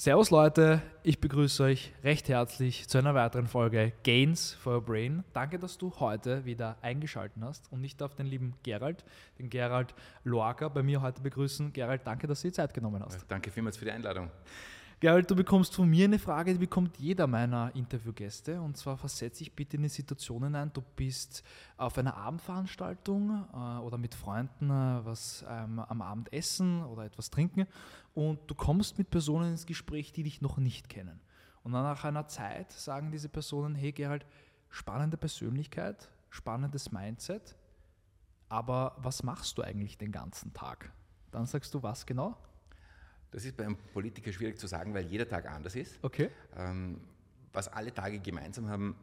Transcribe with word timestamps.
Servus 0.00 0.30
Leute, 0.30 0.80
ich 1.02 1.20
begrüße 1.20 1.60
euch 1.64 1.92
recht 2.04 2.28
herzlich 2.28 2.86
zu 2.86 2.98
einer 2.98 3.16
weiteren 3.16 3.48
Folge 3.48 3.92
Gains 4.04 4.52
for 4.54 4.74
Your 4.74 4.84
Brain. 4.84 5.24
Danke, 5.32 5.58
dass 5.58 5.76
du 5.76 5.92
heute 5.98 6.44
wieder 6.44 6.76
eingeschaltet 6.82 7.42
hast 7.42 7.66
und 7.72 7.80
nicht 7.80 8.00
auf 8.00 8.14
den 8.14 8.26
lieben 8.26 8.54
Gerald, 8.62 9.04
den 9.40 9.50
Gerald 9.50 9.96
Lorca 10.22 10.68
bei 10.68 10.84
mir 10.84 11.02
heute 11.02 11.20
begrüßen. 11.20 11.72
Gerald, 11.72 12.02
danke, 12.04 12.28
dass 12.28 12.42
du 12.42 12.46
dir 12.46 12.54
Zeit 12.54 12.74
genommen 12.74 13.02
hast. 13.04 13.24
Danke 13.26 13.50
vielmals 13.50 13.76
für 13.76 13.86
die 13.86 13.90
Einladung. 13.90 14.30
Gerald, 15.00 15.30
du 15.30 15.36
bekommst 15.36 15.76
von 15.76 15.88
mir 15.88 16.06
eine 16.06 16.18
Frage, 16.18 16.52
die 16.52 16.58
bekommt 16.58 16.98
jeder 16.98 17.28
meiner 17.28 17.72
Interviewgäste. 17.76 18.60
Und 18.60 18.76
zwar 18.76 18.96
versetze 18.96 19.44
ich 19.44 19.52
bitte 19.52 19.76
in 19.76 19.82
eine 19.82 19.90
Situation 19.90 20.42
hinein, 20.42 20.72
du 20.74 20.82
bist 20.96 21.44
auf 21.76 21.96
einer 21.98 22.16
Abendveranstaltung 22.16 23.44
äh, 23.52 23.78
oder 23.78 23.96
mit 23.96 24.16
Freunden 24.16 24.70
äh, 24.70 25.04
was 25.04 25.44
ähm, 25.48 25.78
am 25.78 26.02
Abend 26.02 26.32
essen 26.32 26.84
oder 26.84 27.04
etwas 27.04 27.30
trinken 27.30 27.68
und 28.14 28.40
du 28.48 28.56
kommst 28.56 28.98
mit 28.98 29.08
Personen 29.08 29.52
ins 29.52 29.66
Gespräch, 29.66 30.12
die 30.12 30.24
dich 30.24 30.40
noch 30.40 30.56
nicht 30.56 30.88
kennen. 30.88 31.20
Und 31.62 31.70
dann 31.72 31.84
nach 31.84 32.02
einer 32.02 32.26
Zeit 32.26 32.72
sagen 32.72 33.12
diese 33.12 33.28
Personen, 33.28 33.76
hey 33.76 33.92
Gerald, 33.92 34.26
spannende 34.68 35.16
Persönlichkeit, 35.16 36.10
spannendes 36.28 36.90
Mindset, 36.90 37.54
aber 38.48 38.96
was 38.98 39.22
machst 39.22 39.58
du 39.58 39.62
eigentlich 39.62 39.96
den 39.96 40.10
ganzen 40.10 40.52
Tag? 40.54 40.92
Dann 41.30 41.46
sagst 41.46 41.72
du, 41.74 41.84
was 41.84 42.04
genau? 42.04 42.36
Das 43.30 43.44
ist 43.44 43.56
bei 43.56 43.64
einem 43.64 43.76
Politiker 43.76 44.32
schwierig 44.32 44.58
zu 44.58 44.66
sagen, 44.66 44.94
weil 44.94 45.06
jeder 45.06 45.28
Tag 45.28 45.50
anders 45.50 45.76
ist. 45.76 45.98
Okay. 46.02 46.30
Ähm, 46.56 47.00
was 47.52 47.68
alle 47.68 47.92
Tage 47.92 48.20
gemeinsam 48.20 48.68
haben, 48.68 48.96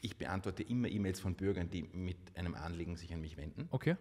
ich 0.00 0.16
beantworte 0.16 0.62
immer 0.62 0.88
E-Mails 0.88 1.20
von 1.20 1.34
Bürgern, 1.34 1.68
die 1.70 1.82
mit 1.82 2.16
einem 2.36 2.54
Anliegen 2.54 2.96
sich 2.96 3.12
an 3.12 3.20
mich 3.20 3.36
wenden. 3.36 3.68
Okay. 3.70 3.96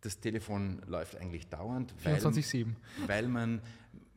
Das 0.00 0.20
Telefon 0.20 0.80
läuft 0.86 1.16
eigentlich 1.16 1.48
dauernd, 1.48 1.92
weil, 2.04 2.22
weil 3.06 3.28
man 3.28 3.60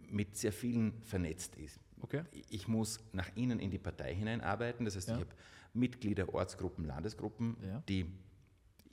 mit 0.09 0.37
sehr 0.37 0.53
vielen 0.53 1.01
vernetzt 1.01 1.55
ist. 1.55 1.79
Okay. 2.01 2.23
Ich 2.49 2.67
muss 2.67 2.99
nach 3.11 3.29
innen 3.35 3.59
in 3.59 3.71
die 3.71 3.79
Partei 3.79 4.13
hineinarbeiten. 4.13 4.85
Das 4.85 4.95
heißt, 4.95 5.09
ja. 5.09 5.15
ich 5.15 5.21
habe 5.21 5.35
Mitglieder, 5.73 6.33
Ortsgruppen, 6.33 6.85
Landesgruppen, 6.85 7.57
ja. 7.65 7.83
die 7.89 8.05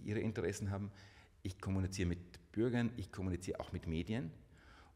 ihre 0.03 0.21
Interessen 0.21 0.71
haben. 0.71 0.91
Ich 1.43 1.61
kommuniziere 1.61 2.09
mit 2.09 2.19
Bürgern, 2.53 2.91
ich 2.97 3.13
kommuniziere 3.13 3.61
auch 3.61 3.73
mit 3.73 3.87
Medien. 3.87 4.31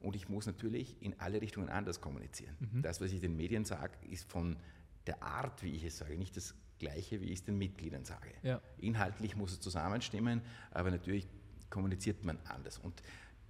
Und 0.05 0.17
ich 0.17 0.29
muss 0.29 0.47
natürlich 0.47 1.01
in 1.01 1.19
alle 1.19 1.41
Richtungen 1.41 1.69
anders 1.69 2.01
kommunizieren. 2.01 2.55
Mhm. 2.61 2.83
Das, 2.83 3.01
was 3.01 3.11
ich 3.11 3.21
den 3.21 3.37
Medien 3.37 3.65
sage, 3.65 3.95
ist 4.11 4.31
von 4.31 4.57
der 5.07 5.23
Art, 5.23 5.63
wie 5.63 5.75
ich 5.75 5.85
es 5.85 5.99
sage, 5.99 6.17
nicht 6.19 6.37
das 6.37 6.55
Gleiche, 6.79 7.21
wie 7.21 7.27
ich 7.27 7.39
es 7.39 7.45
den 7.45 7.57
Mitgliedern 7.57 8.05
sage. 8.05 8.31
Ja. 8.43 8.61
Inhaltlich 8.79 9.35
muss 9.37 9.53
es 9.53 9.61
zusammenstimmen, 9.61 10.43
aber 10.71 10.91
natürlich 10.91 11.27
kommuniziert 11.71 12.25
man 12.25 12.39
anders. 12.45 12.79
Und 12.79 13.03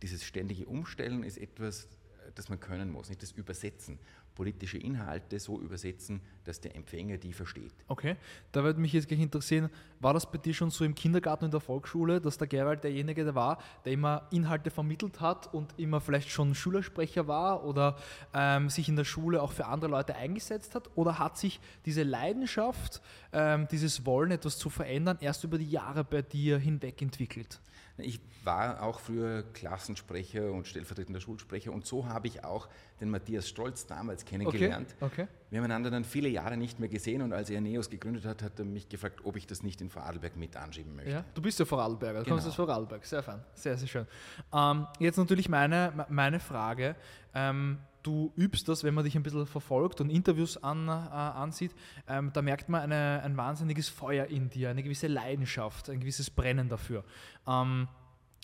dieses 0.02 0.24
ständige 0.24 0.66
Umstellen 0.66 1.24
ist 1.24 1.38
etwas, 1.38 1.88
das 2.34 2.48
man 2.48 2.60
können 2.60 2.90
muss, 2.90 3.08
nicht 3.08 3.22
das 3.22 3.32
Übersetzen 3.32 3.98
politische 4.34 4.78
Inhalte 4.78 5.38
so 5.38 5.60
übersetzen, 5.60 6.20
dass 6.44 6.60
der 6.60 6.74
Empfänger 6.76 7.16
die 7.18 7.32
versteht. 7.32 7.72
Okay, 7.88 8.16
da 8.52 8.62
würde 8.62 8.80
mich 8.80 8.92
jetzt 8.92 9.08
gleich 9.08 9.20
interessieren, 9.20 9.70
war 10.00 10.12
das 10.12 10.30
bei 10.30 10.38
dir 10.38 10.52
schon 10.52 10.70
so 10.70 10.84
im 10.84 10.94
Kindergarten 10.94 11.46
in 11.46 11.50
der 11.50 11.60
Volksschule, 11.60 12.20
dass 12.20 12.36
der 12.36 12.46
Gerald 12.46 12.84
derjenige 12.84 13.24
der 13.24 13.34
war, 13.34 13.58
der 13.84 13.92
immer 13.92 14.26
Inhalte 14.30 14.70
vermittelt 14.70 15.20
hat 15.20 15.52
und 15.54 15.78
immer 15.78 16.00
vielleicht 16.00 16.28
schon 16.30 16.54
Schülersprecher 16.54 17.26
war 17.28 17.64
oder 17.64 17.96
ähm, 18.34 18.68
sich 18.68 18.88
in 18.88 18.96
der 18.96 19.04
Schule 19.04 19.40
auch 19.40 19.52
für 19.52 19.66
andere 19.66 19.90
Leute 19.90 20.14
eingesetzt 20.16 20.74
hat? 20.74 20.90
Oder 20.96 21.18
hat 21.18 21.38
sich 21.38 21.60
diese 21.86 22.02
Leidenschaft, 22.02 23.00
ähm, 23.32 23.68
dieses 23.70 24.04
Wollen, 24.04 24.32
etwas 24.32 24.58
zu 24.58 24.68
verändern, 24.68 25.18
erst 25.20 25.44
über 25.44 25.58
die 25.58 25.70
Jahre 25.70 26.04
bei 26.04 26.22
dir 26.22 26.58
hinweg 26.58 27.00
entwickelt? 27.00 27.60
Ich 27.96 28.20
war 28.42 28.82
auch 28.82 28.98
früher 28.98 29.44
Klassensprecher 29.52 30.50
und 30.50 30.66
stellvertretender 30.66 31.20
Schulsprecher 31.20 31.72
und 31.72 31.86
so 31.86 32.06
habe 32.06 32.26
ich 32.26 32.42
auch 32.42 32.68
den 33.00 33.08
Matthias 33.08 33.48
Stolz 33.48 33.86
damals 33.86 34.23
kennengelernt. 34.24 34.94
Okay, 35.00 35.22
okay. 35.22 35.28
Wir 35.50 35.60
haben 35.60 35.64
einander 35.66 35.90
dann 35.90 36.04
viele 36.04 36.28
Jahre 36.28 36.56
nicht 36.56 36.80
mehr 36.80 36.88
gesehen 36.88 37.22
und 37.22 37.32
als 37.32 37.48
er 37.50 37.60
Neos 37.60 37.88
gegründet 37.88 38.24
hat, 38.24 38.42
hat 38.42 38.58
er 38.58 38.64
mich 38.64 38.88
gefragt, 38.88 39.20
ob 39.24 39.36
ich 39.36 39.46
das 39.46 39.62
nicht 39.62 39.80
in 39.80 39.90
Vorarlberg 39.90 40.36
mit 40.36 40.56
anschieben 40.56 40.96
möchte. 40.96 41.12
Ja, 41.12 41.24
du 41.34 41.42
bist 41.42 41.58
ja 41.58 41.64
Vorarlberger, 41.64 42.20
du 42.20 42.24
genau. 42.24 42.36
kommst 42.36 42.48
aus 42.48 42.54
Vorarlberg, 42.54 43.04
sehr 43.04 43.22
fein, 43.22 43.40
sehr, 43.54 43.76
sehr 43.76 43.88
schön. 43.88 44.06
Ähm, 44.52 44.86
jetzt 44.98 45.16
natürlich 45.16 45.48
meine, 45.48 46.06
meine 46.08 46.40
Frage. 46.40 46.96
Ähm, 47.34 47.78
du 48.02 48.32
übst 48.36 48.68
das, 48.68 48.84
wenn 48.84 48.94
man 48.94 49.04
dich 49.04 49.16
ein 49.16 49.22
bisschen 49.22 49.46
verfolgt 49.46 50.00
und 50.00 50.10
Interviews 50.10 50.62
an, 50.62 50.88
äh, 50.88 50.90
ansieht, 50.90 51.74
ähm, 52.06 52.30
da 52.32 52.42
merkt 52.42 52.68
man 52.68 52.82
eine, 52.82 53.22
ein 53.22 53.36
wahnsinniges 53.36 53.88
Feuer 53.88 54.26
in 54.26 54.50
dir, 54.50 54.70
eine 54.70 54.82
gewisse 54.82 55.06
Leidenschaft, 55.08 55.90
ein 55.90 56.00
gewisses 56.00 56.30
Brennen 56.30 56.68
dafür. 56.68 57.04
Ähm, 57.46 57.88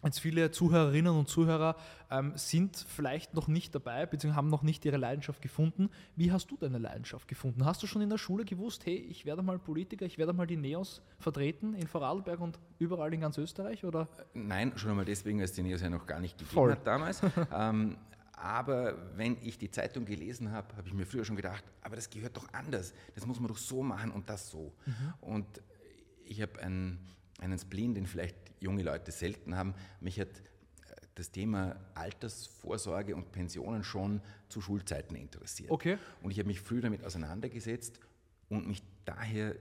Jetzt 0.03 0.21
viele 0.21 0.50
Zuhörerinnen 0.50 1.15
und 1.15 1.28
Zuhörer 1.28 1.77
ähm, 2.11 2.33
sind 2.34 2.77
vielleicht 2.77 3.34
noch 3.34 3.49
nicht 3.49 3.75
dabei, 3.75 4.06
beziehungsweise 4.06 4.37
haben 4.37 4.49
noch 4.49 4.62
nicht 4.62 4.84
ihre 4.84 4.97
Leidenschaft 4.97 5.43
gefunden. 5.43 5.91
Wie 6.16 6.33
hast 6.33 6.50
du 6.50 6.56
deine 6.56 6.78
Leidenschaft 6.78 7.28
gefunden? 7.28 7.65
Hast 7.65 7.83
du 7.83 7.87
schon 7.87 8.00
in 8.00 8.09
der 8.09 8.19
Schule 8.19 8.44
gewusst, 8.44 8.87
hey, 8.87 8.97
ich 8.97 9.27
werde 9.27 9.43
mal 9.43 9.59
Politiker, 9.59 10.06
ich 10.06 10.16
werde 10.16 10.33
mal 10.33 10.47
die 10.47 10.56
Neos 10.56 11.03
vertreten 11.19 11.75
in 11.75 11.87
Vorarlberg 11.87 12.41
und 12.41 12.59
überall 12.78 13.12
in 13.12 13.21
ganz 13.21 13.37
Österreich? 13.37 13.84
Oder? 13.84 14.09
Nein, 14.33 14.72
schon 14.77 14.91
einmal 14.91 15.05
deswegen, 15.05 15.41
als 15.41 15.53
die 15.53 15.62
Neos 15.62 15.83
ja 15.83 15.91
noch 15.91 16.06
gar 16.06 16.21
nicht 16.21 16.38
gegeben 16.38 16.55
Voll. 16.55 16.72
hat 16.72 16.87
damals. 16.87 17.21
ähm, 17.55 17.99
aber 18.41 18.97
wenn 19.17 19.37
ich 19.43 19.59
die 19.59 19.71
Zeitung 19.71 20.06
gelesen 20.06 20.50
habe, 20.50 20.75
habe 20.77 20.88
ich 20.88 20.94
mir 20.94 21.05
früher 21.05 21.27
schon 21.27 21.37
gedacht, 21.37 21.62
aber 21.82 21.97
das 21.97 22.09
gehört 22.09 22.38
doch 22.38 22.50
anders. 22.55 22.94
Das 23.15 23.27
muss 23.27 23.38
man 23.38 23.49
doch 23.49 23.59
so 23.59 23.82
machen 23.82 24.11
und 24.11 24.31
das 24.31 24.50
so. 24.50 24.72
Mhm. 24.87 25.15
Und 25.21 25.47
ich 26.25 26.41
habe 26.41 26.59
einen, 26.61 26.99
einen 27.41 27.59
Spleen, 27.59 27.95
den 27.95 28.06
vielleicht 28.06 28.37
junge 28.61 28.83
Leute 28.83 29.12
selten 29.12 29.56
haben. 29.56 29.75
Mich 30.01 30.21
hat 30.21 30.28
äh, 30.28 30.95
das 31.15 31.31
Thema 31.31 31.77
Altersvorsorge 31.95 33.17
und 33.17 33.33
Pensionen 33.33 33.84
schon 33.84 34.21
zu 34.49 34.61
Schulzeiten 34.61 35.17
interessiert. 35.17 35.71
Okay. 35.71 35.99
Und 36.23 36.31
ich 36.31 36.39
habe 36.39 36.49
mich 36.49 36.61
früh 36.61 36.81
damit 36.81 37.05
auseinandergesetzt 37.05 38.00
und 38.49 38.67
mich 38.67 38.83
daher 39.05 39.56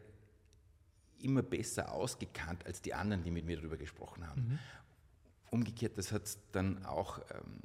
immer 1.22 1.42
besser 1.42 1.94
ausgekannt 1.94 2.66
als 2.66 2.82
die 2.82 2.94
anderen, 2.94 3.24
die 3.24 3.32
mit 3.32 3.46
mir 3.46 3.58
darüber 3.58 3.78
gesprochen 3.78 4.28
haben. 4.28 4.42
Mhm. 4.42 4.60
Umgekehrt, 5.52 5.98
das 5.98 6.12
hat 6.12 6.22
dann 6.52 6.86
auch 6.86 7.20
ähm, 7.32 7.62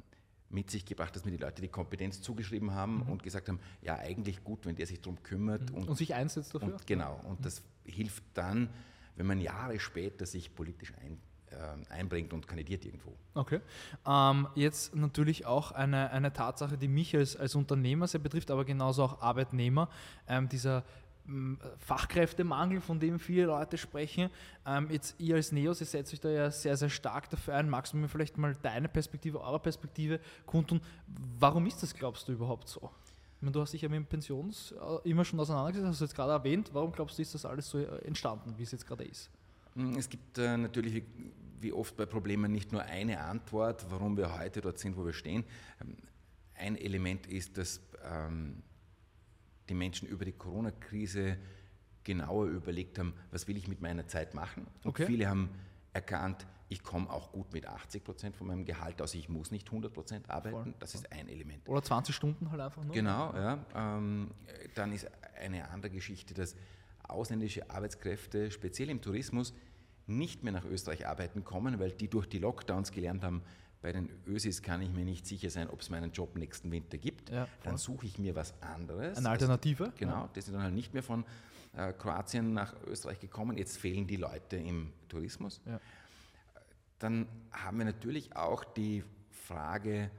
mit 0.49 0.71
sich 0.71 0.85
gebracht, 0.85 1.15
dass 1.15 1.25
mir 1.25 1.31
die 1.31 1.37
Leute 1.37 1.61
die 1.61 1.67
Kompetenz 1.67 2.21
zugeschrieben 2.21 2.73
haben 2.73 3.03
mhm. 3.03 3.11
und 3.11 3.23
gesagt 3.23 3.49
haben, 3.49 3.59
ja, 3.81 3.97
eigentlich 3.97 4.43
gut, 4.43 4.65
wenn 4.65 4.75
der 4.75 4.87
sich 4.87 5.01
darum 5.01 5.21
kümmert. 5.23 5.69
Mhm. 5.69 5.77
Und, 5.77 5.89
und, 5.89 5.97
sich 5.97 6.13
einsetzt 6.13 6.53
dafür? 6.55 6.73
Und, 6.73 6.87
genau, 6.87 7.19
und 7.23 7.39
mhm. 7.39 7.43
das 7.43 7.61
hilft 7.83 8.23
dann, 8.33 8.69
wenn 9.15 9.25
man 9.25 9.41
Jahre 9.41 9.79
später 9.79 10.25
sich 10.25 10.53
politisch 10.53 10.93
ein, 11.01 11.17
äh, 11.51 11.93
einbringt 11.93 12.33
und 12.33 12.47
kandidiert 12.47 12.85
irgendwo. 12.85 13.15
Okay. 13.33 13.61
Ähm, 14.05 14.47
jetzt 14.55 14.95
natürlich 14.95 15.45
auch 15.45 15.71
eine, 15.71 16.11
eine 16.11 16.33
Tatsache, 16.33 16.77
die 16.77 16.87
mich 16.87 17.15
als, 17.15 17.35
als 17.35 17.55
Unternehmer 17.55 18.07
sehr 18.07 18.21
betrifft, 18.21 18.51
aber 18.51 18.65
genauso 18.65 19.03
auch 19.03 19.21
Arbeitnehmer. 19.21 19.89
Ähm, 20.27 20.49
dieser 20.49 20.83
Fachkräftemangel, 21.79 22.81
von 22.81 22.99
dem 22.99 23.19
viele 23.19 23.45
Leute 23.45 23.77
sprechen. 23.77 24.29
Ähm, 24.65 24.89
jetzt 24.91 25.19
ihr 25.19 25.35
als 25.35 25.51
Neos, 25.51 25.81
ihr 25.81 25.87
setzt 25.87 26.13
euch 26.13 26.19
da 26.19 26.29
ja 26.29 26.51
sehr, 26.51 26.77
sehr 26.77 26.89
stark 26.89 27.29
dafür 27.29 27.55
ein. 27.55 27.69
Magst 27.69 27.93
du 27.93 27.97
mir 27.97 28.07
vielleicht 28.07 28.37
mal 28.37 28.55
deine 28.61 28.87
Perspektive, 28.87 29.41
eure 29.41 29.59
Perspektive 29.59 30.19
kundtun? 30.45 30.81
Warum 31.39 31.65
ist 31.65 31.81
das, 31.81 31.93
glaubst 31.95 32.27
du, 32.27 32.33
überhaupt 32.33 32.67
so? 32.67 32.91
Meine, 33.41 33.51
du 33.51 33.61
hast 33.61 33.73
dich 33.73 33.81
ja 33.81 33.89
mit 33.89 34.07
Pensions 34.09 34.71
äh, 34.71 35.09
immer 35.09 35.25
schon 35.25 35.39
auseinandergesetzt, 35.39 35.89
hast 35.89 36.01
du 36.01 36.05
jetzt 36.05 36.15
gerade 36.15 36.31
erwähnt. 36.31 36.69
Warum 36.73 36.91
glaubst 36.91 37.17
du, 37.17 37.21
ist 37.21 37.33
das 37.33 37.45
alles 37.45 37.69
so 37.69 37.79
äh, 37.79 38.05
entstanden, 38.05 38.53
wie 38.57 38.63
es 38.63 38.71
jetzt 38.71 38.87
gerade 38.87 39.03
ist? 39.03 39.29
Hm, 39.73 39.97
es 39.97 40.09
gibt 40.09 40.37
äh, 40.37 40.57
natürlich, 40.57 40.95
wie, 40.95 41.03
wie, 41.59 41.73
oft 41.73 41.95
bei 41.97 42.05
Problemen, 42.05 42.51
nicht 42.51 42.71
nur 42.71 42.83
eine 42.83 43.21
Antwort, 43.21 43.85
warum 43.89 44.17
wir 44.17 44.37
heute 44.37 44.61
dort 44.61 44.79
sind, 44.79 44.97
wo 44.97 45.05
wir 45.05 45.13
stehen. 45.13 45.43
Ähm, 45.81 45.97
ein 46.55 46.77
Element 46.77 47.27
ist, 47.27 47.57
dass 47.57 47.81
ähm, 48.03 48.63
die 49.67 49.73
Menschen 49.73 50.07
über 50.07 50.25
die 50.25 50.31
Corona-Krise 50.31 51.37
genauer 52.03 52.45
überlegt 52.45 52.99
haben, 52.99 53.13
was 53.31 53.47
will 53.47 53.57
ich 53.57 53.67
mit 53.67 53.81
meiner 53.81 54.07
Zeit 54.07 54.33
machen. 54.33 54.67
Und 54.83 54.91
okay. 54.91 55.05
viele 55.05 55.27
haben 55.27 55.49
erkannt, 55.91 56.45
ich 56.67 56.83
komme 56.83 57.09
auch 57.09 57.31
gut 57.31 57.53
mit 57.53 57.67
80 57.67 58.03
Prozent 58.03 58.35
von 58.35 58.47
meinem 58.47 58.65
Gehalt 58.65 59.01
aus, 59.01 59.13
ich 59.13 59.29
muss 59.29 59.51
nicht 59.51 59.67
100 59.67 59.93
Prozent 59.93 60.29
arbeiten. 60.29 60.63
Voll. 60.63 60.73
Das 60.79 60.95
ist 60.95 61.11
ein 61.11 61.27
Element. 61.27 61.67
Oder 61.69 61.83
20 61.83 62.15
Stunden 62.15 62.49
halt 62.51 62.61
einfach 62.61 62.83
nur. 62.83 62.93
Genau, 62.93 63.33
ja. 63.35 63.59
Ähm, 63.75 64.31
dann 64.73 64.91
ist 64.91 65.07
eine 65.39 65.69
andere 65.69 65.91
Geschichte, 65.91 66.33
dass 66.33 66.55
ausländische 67.03 67.69
Arbeitskräfte, 67.69 68.49
speziell 68.49 68.89
im 68.89 69.01
Tourismus, 69.01 69.53
nicht 70.07 70.43
mehr 70.43 70.53
nach 70.53 70.65
Österreich 70.65 71.07
arbeiten 71.07 71.43
kommen, 71.43 71.79
weil 71.79 71.91
die 71.91 72.07
durch 72.07 72.27
die 72.27 72.39
Lockdowns 72.39 72.91
gelernt 72.91 73.23
haben, 73.23 73.41
bei 73.81 73.91
den 73.91 74.09
Ösis 74.25 74.63
kann 74.63 74.81
ich 74.81 74.89
mir 74.89 75.05
nicht 75.05 75.27
sicher 75.27 75.51
sein, 75.51 75.69
ob 75.69 75.81
es 75.81 75.91
meinen 75.91 76.11
Job 76.11 76.35
nächsten 76.35 76.71
Winter 76.71 76.97
gibt. 76.97 77.29
Ja, 77.29 77.47
dann 77.61 77.77
suche 77.77 78.07
ich 78.07 78.17
mir 78.17 78.35
was 78.35 78.59
anderes. 78.61 79.19
Eine 79.19 79.29
Alternative? 79.29 79.83
Also, 79.85 79.95
genau, 79.97 80.27
die 80.35 80.41
sind 80.41 80.55
dann 80.55 80.63
halt 80.63 80.73
nicht 80.73 80.95
mehr 80.95 81.03
von 81.03 81.23
äh, 81.73 81.93
Kroatien 81.93 82.53
nach 82.53 82.73
Österreich 82.87 83.19
gekommen. 83.19 83.57
Jetzt 83.57 83.77
fehlen 83.77 84.07
die 84.07 84.15
Leute 84.15 84.57
im 84.57 84.91
Tourismus. 85.07 85.61
Ja. 85.65 85.79
Dann 86.99 87.27
haben 87.51 87.77
wir 87.77 87.85
natürlich 87.85 88.35
auch 88.35 88.63
die 88.63 89.03
Frage, 89.29 90.09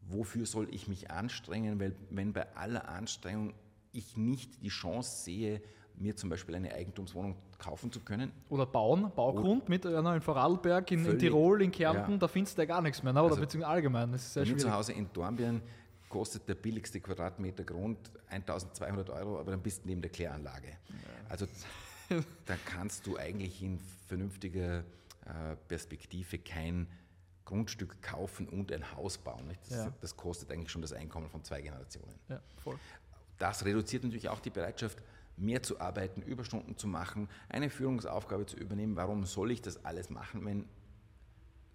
wofür 0.00 0.46
soll 0.46 0.68
ich 0.70 0.88
mich 0.88 1.10
anstrengen, 1.10 1.80
weil 1.80 1.94
wenn 2.10 2.32
bei 2.32 2.54
aller 2.56 2.88
Anstrengung 2.88 3.54
ich 3.92 4.16
nicht 4.16 4.62
die 4.62 4.68
Chance 4.68 5.24
sehe, 5.24 5.62
mir 5.96 6.16
zum 6.16 6.28
Beispiel 6.28 6.56
eine 6.56 6.72
Eigentumswohnung 6.72 7.36
kaufen 7.58 7.92
zu 7.92 8.00
können. 8.00 8.32
Oder 8.48 8.66
bauen, 8.66 9.12
Baugrund 9.14 9.68
mit 9.68 9.86
einer 9.86 10.14
in 10.16 10.20
Vorarlberg, 10.20 10.90
in, 10.90 11.04
in, 11.06 11.18
Tirol, 11.18 11.62
in 11.62 11.70
Kärnten, 11.70 12.12
ja. 12.12 12.18
da 12.18 12.28
findest 12.28 12.58
du 12.58 12.62
ja 12.62 12.66
gar 12.66 12.82
nichts 12.82 13.02
mehr, 13.02 13.12
ne? 13.12 13.20
oder 13.20 13.30
also 13.30 13.40
beziehungsweise 13.40 13.72
allgemein. 13.72 14.10
Das 14.10 14.22
ist 14.22 14.32
sehr 14.32 14.44
mir 14.44 14.56
zu 14.56 14.72
Hause 14.72 14.92
in 14.92 15.08
Dornbirn 15.12 15.62
kostet 16.14 16.48
der 16.48 16.54
billigste 16.54 17.00
Quadratmeter 17.00 17.64
Grund 17.64 17.98
1200 18.28 19.10
Euro, 19.10 19.40
aber 19.40 19.50
dann 19.50 19.60
bist 19.60 19.82
du 19.82 19.88
neben 19.88 20.00
der 20.00 20.12
Kläranlage. 20.12 20.68
Ja. 20.68 20.94
Also 21.28 21.46
da 22.46 22.54
kannst 22.64 23.04
du 23.08 23.16
eigentlich 23.16 23.60
in 23.60 23.80
vernünftiger 24.06 24.78
äh, 24.78 24.82
Perspektive 25.68 26.38
kein 26.38 26.88
Grundstück 27.44 28.00
kaufen 28.02 28.48
und 28.48 28.72
ein 28.72 28.92
Haus 28.92 29.18
bauen. 29.18 29.50
Das, 29.68 29.70
ja. 29.70 29.92
das, 30.00 30.16
kostet 30.16 30.50
eigentlich 30.50 30.70
schon 30.70 30.82
das 30.82 30.92
Einkommen 30.92 31.28
von 31.28 31.44
zwei 31.44 31.60
Generationen. 31.60 32.14
Ja, 32.28 32.40
das 33.38 33.64
reduziert 33.64 34.04
natürlich 34.04 34.28
auch 34.28 34.40
die 34.40 34.50
Bereitschaft, 34.50 35.02
mehr 35.36 35.62
zu 35.62 35.80
arbeiten, 35.80 36.22
Überstunden 36.22 36.76
zu 36.76 36.86
machen, 36.86 37.28
eine 37.48 37.68
Führungsaufgabe 37.68 38.46
zu 38.46 38.56
übernehmen. 38.56 38.96
Warum 38.96 39.26
soll 39.26 39.50
ich 39.50 39.60
das 39.60 39.84
alles 39.84 40.10
machen, 40.10 40.44
wenn 40.44 40.68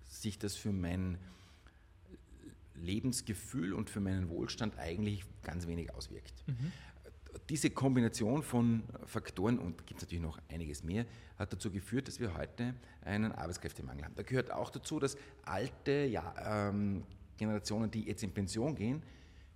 sich 0.08 0.40
das 0.40 0.56
für 0.56 0.72
mein 0.72 1.18
Lebensgefühl 2.76 3.74
und 3.74 3.90
für 3.90 4.00
meinen 4.00 4.30
Wohlstand 4.30 4.78
eigentlich 4.80 5.26
ganz 5.44 5.68
wenig 5.68 5.94
auswirkt? 5.94 6.48
Mhm. 6.48 6.72
Diese 7.50 7.70
Kombination 7.70 8.44
von 8.44 8.84
Faktoren, 9.06 9.60
und 9.60 9.86
gibt 9.86 10.00
es 10.00 10.06
natürlich 10.08 10.24
noch 10.24 10.40
einiges 10.50 10.84
mehr, 10.84 11.06
hat 11.38 11.54
dazu 11.54 11.72
geführt, 11.72 12.08
dass 12.08 12.20
wir 12.20 12.36
heute 12.36 12.74
einen 13.02 13.32
Arbeitskräftemangel 13.32 14.06
haben. 14.06 14.16
Da 14.16 14.24
gehört 14.24 14.52
auch 14.52 14.70
dazu, 14.70 15.00
dass 15.00 15.18
alte 15.44 16.06
ja, 16.06 16.70
ähm, 16.70 17.04
Generationen, 17.38 17.90
die 17.90 18.04
jetzt 18.04 18.24
in 18.24 18.32
Pension 18.32 18.76
gehen, 18.76 19.02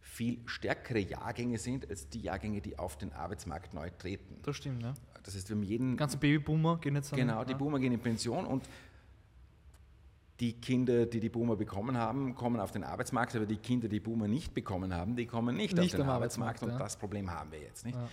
viel 0.01 0.39
stärkere 0.45 0.99
Jahrgänge 0.99 1.57
sind 1.57 1.89
als 1.89 2.09
die 2.09 2.21
Jahrgänge, 2.21 2.61
die 2.61 2.77
auf 2.77 2.97
den 2.97 3.11
Arbeitsmarkt 3.13 3.73
neu 3.73 3.89
treten. 3.89 4.37
Das 4.43 4.57
stimmt, 4.57 4.83
ja. 4.83 4.93
Das 5.23 5.35
heißt, 5.35 5.49
wir 5.49 5.55
haben 5.55 5.63
jeden. 5.63 5.97
Ganze 5.97 6.17
Babyboomer 6.17 6.77
gehen 6.79 6.95
jetzt 6.95 7.13
an, 7.13 7.19
Genau, 7.19 7.43
die 7.43 7.51
ja. 7.51 7.57
Boomer 7.57 7.79
gehen 7.79 7.93
in 7.93 7.99
Pension 7.99 8.45
und 8.45 8.67
die 10.39 10.53
Kinder, 10.59 11.05
die 11.05 11.19
die 11.19 11.29
Boomer 11.29 11.55
bekommen 11.55 11.97
haben, 11.97 12.35
kommen 12.35 12.59
auf 12.59 12.71
den 12.71 12.83
Arbeitsmarkt, 12.83 13.35
aber 13.35 13.45
die 13.45 13.57
Kinder, 13.57 13.87
die 13.87 13.99
Boomer 13.99 14.27
nicht 14.27 14.53
bekommen 14.53 14.93
haben, 14.93 15.15
die 15.15 15.25
kommen 15.25 15.55
nicht, 15.55 15.75
nicht 15.75 15.93
auf 15.93 16.01
den 16.01 16.09
Arbeitsmarkt, 16.09 16.61
Arbeitsmarkt 16.61 16.63
und 16.63 16.71
ja. 16.71 16.77
das 16.79 16.97
Problem 16.97 17.31
haben 17.31 17.51
wir 17.51 17.59
jetzt. 17.59 17.85
Nicht? 17.85 17.95
Ja. 17.95 18.09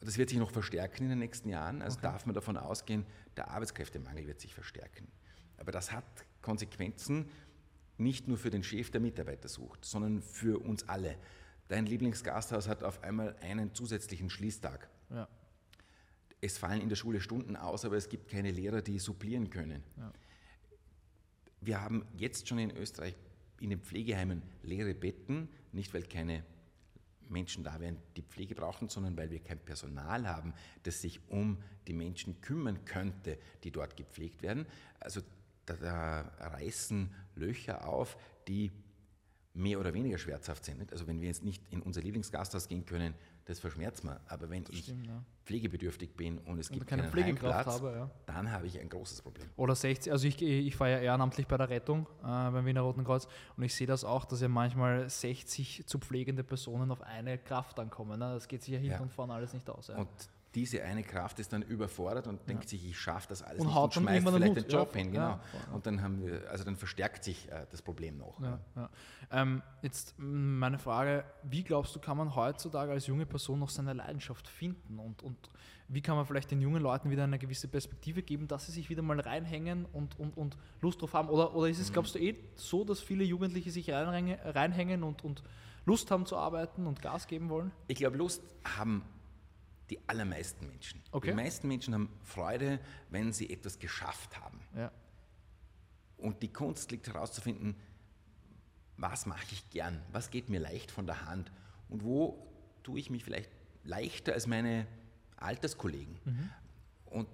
Das 0.00 0.18
wird 0.18 0.28
sich 0.28 0.38
noch 0.38 0.50
verstärken 0.50 1.04
in 1.04 1.10
den 1.10 1.18
nächsten 1.20 1.48
Jahren, 1.48 1.82
also 1.82 1.98
okay. 1.98 2.08
darf 2.08 2.26
man 2.26 2.34
davon 2.34 2.56
ausgehen, 2.56 3.06
der 3.36 3.50
Arbeitskräftemangel 3.50 4.26
wird 4.26 4.40
sich 4.40 4.54
verstärken. 4.54 5.08
Aber 5.56 5.72
das 5.72 5.92
hat 5.92 6.04
Konsequenzen 6.42 7.30
nicht 7.98 8.28
nur 8.28 8.36
für 8.36 8.50
den 8.50 8.62
Chef, 8.62 8.90
der 8.90 9.00
Mitarbeiter 9.00 9.48
sucht, 9.48 9.84
sondern 9.84 10.20
für 10.20 10.62
uns 10.62 10.88
alle. 10.88 11.16
Dein 11.68 11.86
Lieblingsgasthaus 11.86 12.68
hat 12.68 12.84
auf 12.84 13.02
einmal 13.02 13.36
einen 13.40 13.74
zusätzlichen 13.74 14.30
Schließtag. 14.30 14.88
Ja. 15.10 15.28
Es 16.40 16.58
fallen 16.58 16.82
in 16.82 16.88
der 16.88 16.96
Schule 16.96 17.20
Stunden 17.20 17.56
aus, 17.56 17.84
aber 17.84 17.96
es 17.96 18.08
gibt 18.08 18.28
keine 18.28 18.50
Lehrer, 18.50 18.82
die 18.82 18.98
supplieren 18.98 19.48
können. 19.48 19.82
Ja. 19.96 20.12
Wir 21.60 21.80
haben 21.80 22.04
jetzt 22.16 22.48
schon 22.48 22.58
in 22.58 22.76
Österreich 22.76 23.14
in 23.60 23.70
den 23.70 23.80
Pflegeheimen 23.80 24.42
leere 24.62 24.94
Betten, 24.94 25.48
nicht 25.72 25.94
weil 25.94 26.02
keine 26.02 26.44
Menschen 27.28 27.64
da 27.64 27.80
wären, 27.80 27.96
die 28.16 28.22
Pflege 28.22 28.54
brauchen, 28.54 28.88
sondern 28.88 29.16
weil 29.16 29.30
wir 29.30 29.40
kein 29.40 29.58
Personal 29.58 30.28
haben, 30.28 30.54
das 30.84 31.00
sich 31.00 31.20
um 31.28 31.58
die 31.86 31.92
Menschen 31.92 32.40
kümmern 32.40 32.84
könnte, 32.84 33.38
die 33.64 33.70
dort 33.70 33.96
gepflegt 33.96 34.42
werden. 34.42 34.66
Also 35.00 35.22
da, 35.64 35.74
da 35.74 36.20
reißen 36.38 37.12
Löcher 37.34 37.88
auf, 37.88 38.16
die 38.46 38.70
mehr 39.54 39.80
oder 39.80 39.94
weniger 39.94 40.18
schmerzhaft 40.18 40.64
sind. 40.64 40.92
Also 40.92 41.06
wenn 41.06 41.20
wir 41.20 41.28
jetzt 41.28 41.42
nicht 41.42 41.62
in 41.70 41.82
unser 41.82 42.02
Lieblingsgasthaus 42.02 42.68
gehen 42.68 42.84
können, 42.84 43.14
das 43.46 43.60
verschmerzt 43.60 44.04
mir. 44.04 44.20
Aber 44.28 44.50
wenn 44.50 44.64
das 44.64 44.74
ich 44.74 44.82
stimmt, 44.82 45.06
ja. 45.06 45.22
pflegebedürftig 45.44 46.14
bin 46.16 46.38
und 46.38 46.58
es 46.58 46.68
und 46.68 46.74
gibt 46.74 46.88
keine 46.88 47.04
Pflegekraft 47.04 47.66
habe, 47.66 47.92
ja. 47.92 48.10
dann 48.26 48.50
habe 48.50 48.66
ich 48.66 48.78
ein 48.78 48.88
großes 48.88 49.22
Problem. 49.22 49.48
Oder 49.56 49.74
60, 49.74 50.12
also 50.12 50.26
ich, 50.26 50.42
ich 50.42 50.74
fahre 50.76 50.92
ja 50.92 50.98
ehrenamtlich 50.98 51.46
bei 51.46 51.56
der 51.56 51.70
Rettung 51.70 52.08
äh, 52.22 52.24
beim 52.24 52.66
Wiener 52.66 52.80
Roten 52.82 53.04
Kreuz 53.04 53.28
und 53.56 53.62
ich 53.62 53.74
sehe 53.74 53.86
das 53.86 54.04
auch, 54.04 54.24
dass 54.24 54.40
ja 54.40 54.48
manchmal 54.48 55.08
60 55.08 55.86
zu 55.86 55.98
pflegende 55.98 56.42
Personen 56.42 56.90
auf 56.90 57.02
eine 57.02 57.38
Kraft 57.38 57.78
ankommen. 57.78 58.18
Ne? 58.18 58.34
Das 58.34 58.48
geht 58.48 58.62
sich 58.62 58.74
ja 58.74 58.80
hinten 58.80 58.94
ja. 58.94 59.00
und 59.00 59.12
vorne 59.12 59.34
alles 59.34 59.54
nicht 59.54 59.70
aus. 59.70 59.90
Und 59.90 60.08
diese 60.56 60.82
eine 60.82 61.02
Kraft 61.02 61.38
ist 61.38 61.52
dann 61.52 61.60
überfordert 61.60 62.26
und 62.26 62.48
denkt 62.48 62.66
sich, 62.68 62.88
ich 62.88 62.98
schaffe 62.98 63.28
das 63.28 63.42
alles 63.42 63.60
und 63.60 63.66
nicht 63.66 63.76
und 63.76 63.92
schmeißt 63.92 64.26
vielleicht 64.26 64.56
den 64.56 64.68
Job 64.68 64.94
ja, 64.94 65.02
hin. 65.02 65.12
Genau. 65.12 65.38
Und 65.74 65.86
dann 65.86 66.00
haben 66.00 66.24
wir, 66.24 66.50
also 66.50 66.64
dann 66.64 66.76
verstärkt 66.76 67.24
sich 67.24 67.46
äh, 67.52 67.66
das 67.70 67.82
Problem 67.82 68.16
noch. 68.16 68.40
Ähm, 69.30 69.62
jetzt 69.82 70.14
meine 70.16 70.78
Frage, 70.78 71.24
wie 71.42 71.62
glaubst 71.62 71.94
du, 71.94 72.00
kann 72.00 72.16
man 72.16 72.34
heutzutage 72.34 72.90
als 72.90 73.06
junge 73.06 73.26
Person 73.26 73.58
noch 73.58 73.68
seine 73.68 73.92
Leidenschaft 73.92 74.48
finden 74.48 74.98
und, 74.98 75.22
und 75.22 75.36
wie 75.88 76.00
kann 76.00 76.16
man 76.16 76.24
vielleicht 76.24 76.50
den 76.50 76.62
jungen 76.62 76.82
Leuten 76.82 77.10
wieder 77.10 77.24
eine 77.24 77.38
gewisse 77.38 77.68
Perspektive 77.68 78.22
geben, 78.22 78.48
dass 78.48 78.64
sie 78.66 78.72
sich 78.72 78.88
wieder 78.88 79.02
mal 79.02 79.20
reinhängen 79.20 79.84
und, 79.92 80.18
und, 80.18 80.38
und 80.38 80.56
Lust 80.80 81.02
drauf 81.02 81.12
haben? 81.12 81.28
Oder, 81.28 81.54
oder 81.54 81.68
ist 81.68 81.78
es, 81.78 81.90
mhm. 81.90 81.92
glaubst 81.92 82.14
du, 82.14 82.18
eh 82.18 82.34
so, 82.54 82.82
dass 82.82 83.00
viele 83.00 83.24
Jugendliche 83.24 83.70
sich 83.70 83.90
reinhängen 83.90 85.02
und, 85.02 85.22
und 85.22 85.42
Lust 85.84 86.10
haben 86.10 86.24
zu 86.24 86.38
arbeiten 86.38 86.86
und 86.86 87.02
Gas 87.02 87.26
geben 87.26 87.50
wollen? 87.50 87.72
Ich 87.88 87.98
glaube, 87.98 88.16
Lust 88.16 88.42
haben 88.64 89.02
die 89.90 89.98
allermeisten 90.08 90.66
Menschen. 90.66 91.02
Okay. 91.12 91.30
Die 91.30 91.36
meisten 91.36 91.68
Menschen 91.68 91.94
haben 91.94 92.08
Freude, 92.22 92.80
wenn 93.10 93.32
sie 93.32 93.50
etwas 93.50 93.78
geschafft 93.78 94.38
haben. 94.40 94.60
Ja. 94.76 94.90
Und 96.16 96.42
die 96.42 96.52
Kunst 96.52 96.90
liegt 96.90 97.06
herauszufinden, 97.08 97.76
was 98.96 99.26
mache 99.26 99.46
ich 99.52 99.68
gern, 99.70 100.02
was 100.12 100.30
geht 100.30 100.48
mir 100.48 100.60
leicht 100.60 100.90
von 100.90 101.06
der 101.06 101.26
Hand 101.26 101.52
und 101.88 102.02
wo 102.02 102.46
tue 102.82 102.98
ich 102.98 103.10
mich 103.10 103.24
vielleicht 103.24 103.50
leichter 103.84 104.32
als 104.32 104.46
meine 104.46 104.86
Alterskollegen. 105.36 106.18
Mhm. 106.24 106.50
Und 107.06 107.28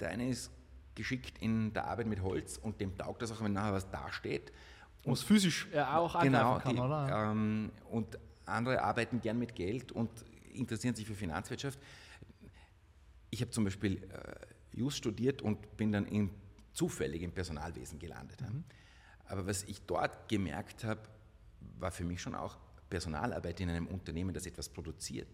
der 0.00 0.10
eine 0.10 0.28
ist 0.28 0.50
geschickt 0.94 1.38
in 1.40 1.72
der 1.72 1.86
Arbeit 1.86 2.06
mit 2.06 2.22
Holz 2.22 2.58
und 2.58 2.80
dem 2.80 2.96
taugt 2.96 3.22
das 3.22 3.32
auch, 3.32 3.42
wenn 3.42 3.52
nachher 3.52 3.72
was 3.72 3.90
dasteht. 3.90 4.52
Und 5.04 5.12
was 5.12 5.22
physisch 5.22 5.68
ja, 5.72 5.96
auch 5.96 6.20
genau, 6.20 6.58
kann, 6.58 6.74
die, 6.74 6.80
oder? 6.80 7.30
Ähm, 7.30 7.70
und 7.90 8.18
andere 8.46 8.82
arbeiten 8.82 9.20
gern 9.20 9.38
mit 9.38 9.54
Geld 9.54 9.92
und 9.92 10.10
interessieren 10.58 10.94
sich 10.94 11.06
für 11.06 11.14
Finanzwirtschaft. 11.14 11.78
Ich 13.30 13.40
habe 13.40 13.50
zum 13.50 13.64
Beispiel 13.64 14.02
äh, 14.04 14.76
Just 14.76 14.98
studiert 14.98 15.42
und 15.42 15.76
bin 15.76 15.92
dann 15.92 16.06
in, 16.06 16.30
zufällig 16.72 17.22
im 17.22 17.32
Personalwesen 17.32 17.98
gelandet. 17.98 18.40
Mhm. 18.40 18.64
Aber 19.26 19.46
was 19.46 19.64
ich 19.64 19.80
dort 19.82 20.28
gemerkt 20.28 20.84
habe, 20.84 21.00
war 21.78 21.90
für 21.90 22.04
mich 22.04 22.20
schon 22.22 22.34
auch 22.34 22.56
Personalarbeit 22.88 23.60
in 23.60 23.70
einem 23.70 23.86
Unternehmen, 23.86 24.32
das 24.32 24.46
etwas 24.46 24.68
produziert, 24.68 25.28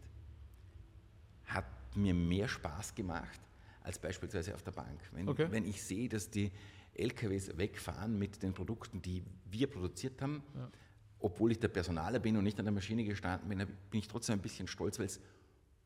hat 1.47 1.67
mir 1.95 2.15
mehr 2.15 2.49
Spaß 2.49 2.95
gemacht 2.95 3.41
als 3.83 3.99
beispielsweise 3.99 4.55
auf 4.55 4.63
der 4.63 4.73
Bank. 4.73 5.01
Wenn, 5.13 5.29
okay. 5.29 5.47
wenn 5.51 5.65
ich 5.65 5.83
sehe, 5.83 6.09
dass 6.09 6.31
die 6.31 6.51
LKWs 6.95 7.57
wegfahren 7.57 8.19
mit 8.19 8.43
den 8.43 8.55
Produkten, 8.55 9.03
die 9.03 9.23
wir 9.51 9.69
produziert 9.69 10.21
haben, 10.23 10.43
ja 10.55 10.71
obwohl 11.21 11.53
ich 11.53 11.59
der 11.59 11.69
Personaler 11.69 12.19
bin 12.19 12.37
und 12.37 12.45
nicht 12.45 12.59
an 12.59 12.65
der 12.65 12.73
Maschine 12.73 13.05
gestanden 13.05 13.49
bin, 13.49 13.59
bin 13.59 14.01
ich 14.01 14.09
trotzdem 14.09 14.39
ein 14.39 14.43
bisschen 14.43 14.67
stolz, 14.67 14.99
weil 14.99 15.07
es 15.07 15.21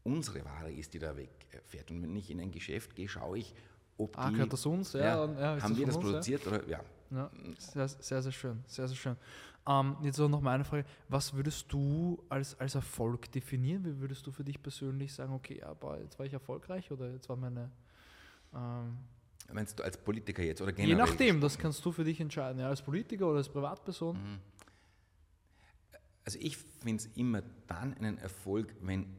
unsere 0.04 0.44
Ware 0.44 0.73
ist, 0.73 0.94
die 0.94 0.99
da 0.99 1.16
wegfährt. 1.16 1.90
Und 1.90 2.02
wenn 2.02 2.16
ich 2.16 2.30
in 2.30 2.40
ein 2.40 2.50
Geschäft 2.50 2.94
gehe, 2.94 3.08
schaue 3.08 3.38
ich, 3.38 3.54
ob 3.99 4.16
ah, 4.18 4.28
die... 4.28 4.35
gehört 4.35 4.52
das 4.52 4.64
uns? 4.64 4.92
Ja, 4.92 5.00
ja, 5.00 5.56
ja 5.56 5.62
haben 5.62 5.76
wir 5.76 5.87
das 5.87 5.97
uns, 5.97 6.04
produziert 6.04 6.44
ja? 6.44 6.49
oder... 6.49 6.68
Ja. 6.68 6.80
ja 7.11 7.30
sehr, 7.58 7.88
sehr, 7.88 8.23
sehr 8.23 8.32
schön, 8.32 8.62
sehr, 8.66 8.88
sehr 8.88 8.97
schön. 8.97 9.16
Ähm, 9.66 9.97
jetzt 10.02 10.18
noch 10.18 10.40
meine 10.40 10.64
Frage, 10.64 10.85
was 11.08 11.35
würdest 11.35 11.70
du 11.70 12.23
als, 12.28 12.58
als 12.58 12.75
Erfolg 12.75 13.30
definieren? 13.32 13.85
Wie 13.85 14.00
würdest 14.00 14.26
du 14.26 14.30
für 14.30 14.44
dich 14.44 14.62
persönlich 14.62 15.12
sagen, 15.12 15.35
okay, 15.35 15.62
aber 15.62 16.00
jetzt 16.00 16.18
war 16.18 16.25
ich 16.25 16.32
erfolgreich 16.32 16.90
oder 16.90 17.11
jetzt 17.12 17.28
war 17.28 17.37
meine... 17.37 17.70
Ähm, 18.54 18.97
Meinst 19.52 19.78
du 19.78 19.82
als 19.82 19.97
Politiker 19.97 20.42
jetzt 20.42 20.61
oder 20.61 20.73
generell? 20.73 20.97
Je 20.97 20.97
nachdem, 20.97 21.40
das 21.40 21.58
kannst 21.58 21.85
du 21.85 21.92
für 21.92 22.04
dich 22.04 22.20
entscheiden, 22.20 22.61
ja, 22.61 22.68
als 22.68 22.82
Politiker 22.82 23.26
oder 23.28 23.38
als 23.38 23.49
Privatperson. 23.49 24.16
Mhm. 24.16 24.38
Also 26.28 26.40
ich 26.42 26.58
finde 26.58 27.02
es 27.02 27.16
immer 27.16 27.42
dann 27.68 27.94
einen 27.94 28.18
Erfolg, 28.18 28.75
wenn 28.82 29.16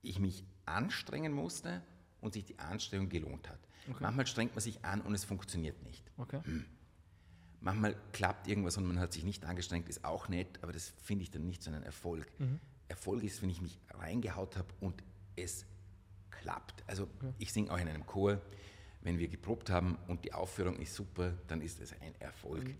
ich 0.00 0.18
mich 0.18 0.46
anstrengen 0.64 1.30
musste 1.30 1.82
und 2.22 2.32
sich 2.32 2.46
die 2.46 2.58
Anstrengung 2.58 3.10
gelohnt 3.10 3.50
hat. 3.50 3.58
Okay. 3.86 3.98
Manchmal 4.00 4.26
strengt 4.26 4.54
man 4.54 4.62
sich 4.62 4.82
an 4.82 5.02
und 5.02 5.14
es 5.14 5.24
funktioniert 5.24 5.82
nicht. 5.82 6.10
Okay. 6.16 6.40
Hm. 6.42 6.64
Manchmal 7.60 7.96
klappt 8.12 8.48
irgendwas 8.48 8.78
und 8.78 8.86
man 8.86 8.98
hat 8.98 9.12
sich 9.12 9.24
nicht 9.24 9.44
angestrengt, 9.44 9.90
ist 9.90 10.06
auch 10.06 10.30
nett, 10.30 10.58
aber 10.62 10.72
das 10.72 10.94
finde 11.02 11.24
ich 11.24 11.30
dann 11.30 11.44
nicht 11.44 11.62
so 11.62 11.70
einen 11.70 11.82
Erfolg. 11.82 12.26
Mhm. 12.38 12.60
Erfolg 12.88 13.24
ist, 13.24 13.42
wenn 13.42 13.50
ich 13.50 13.60
mich 13.60 13.78
reingehaut 13.90 14.56
habe 14.56 14.68
und 14.80 15.04
es 15.36 15.66
klappt. 16.30 16.82
Also 16.86 17.10
okay. 17.18 17.34
ich 17.40 17.52
singe 17.52 17.70
auch 17.70 17.78
in 17.78 17.88
einem 17.88 18.06
Chor, 18.06 18.40
wenn 19.02 19.18
wir 19.18 19.28
geprobt 19.28 19.68
haben 19.68 19.98
und 20.08 20.24
die 20.24 20.32
Aufführung 20.32 20.78
ist 20.78 20.94
super, 20.94 21.34
dann 21.48 21.60
ist 21.60 21.78
es 21.82 21.92
ein 22.00 22.18
Erfolg. 22.20 22.64
Mhm 22.64 22.78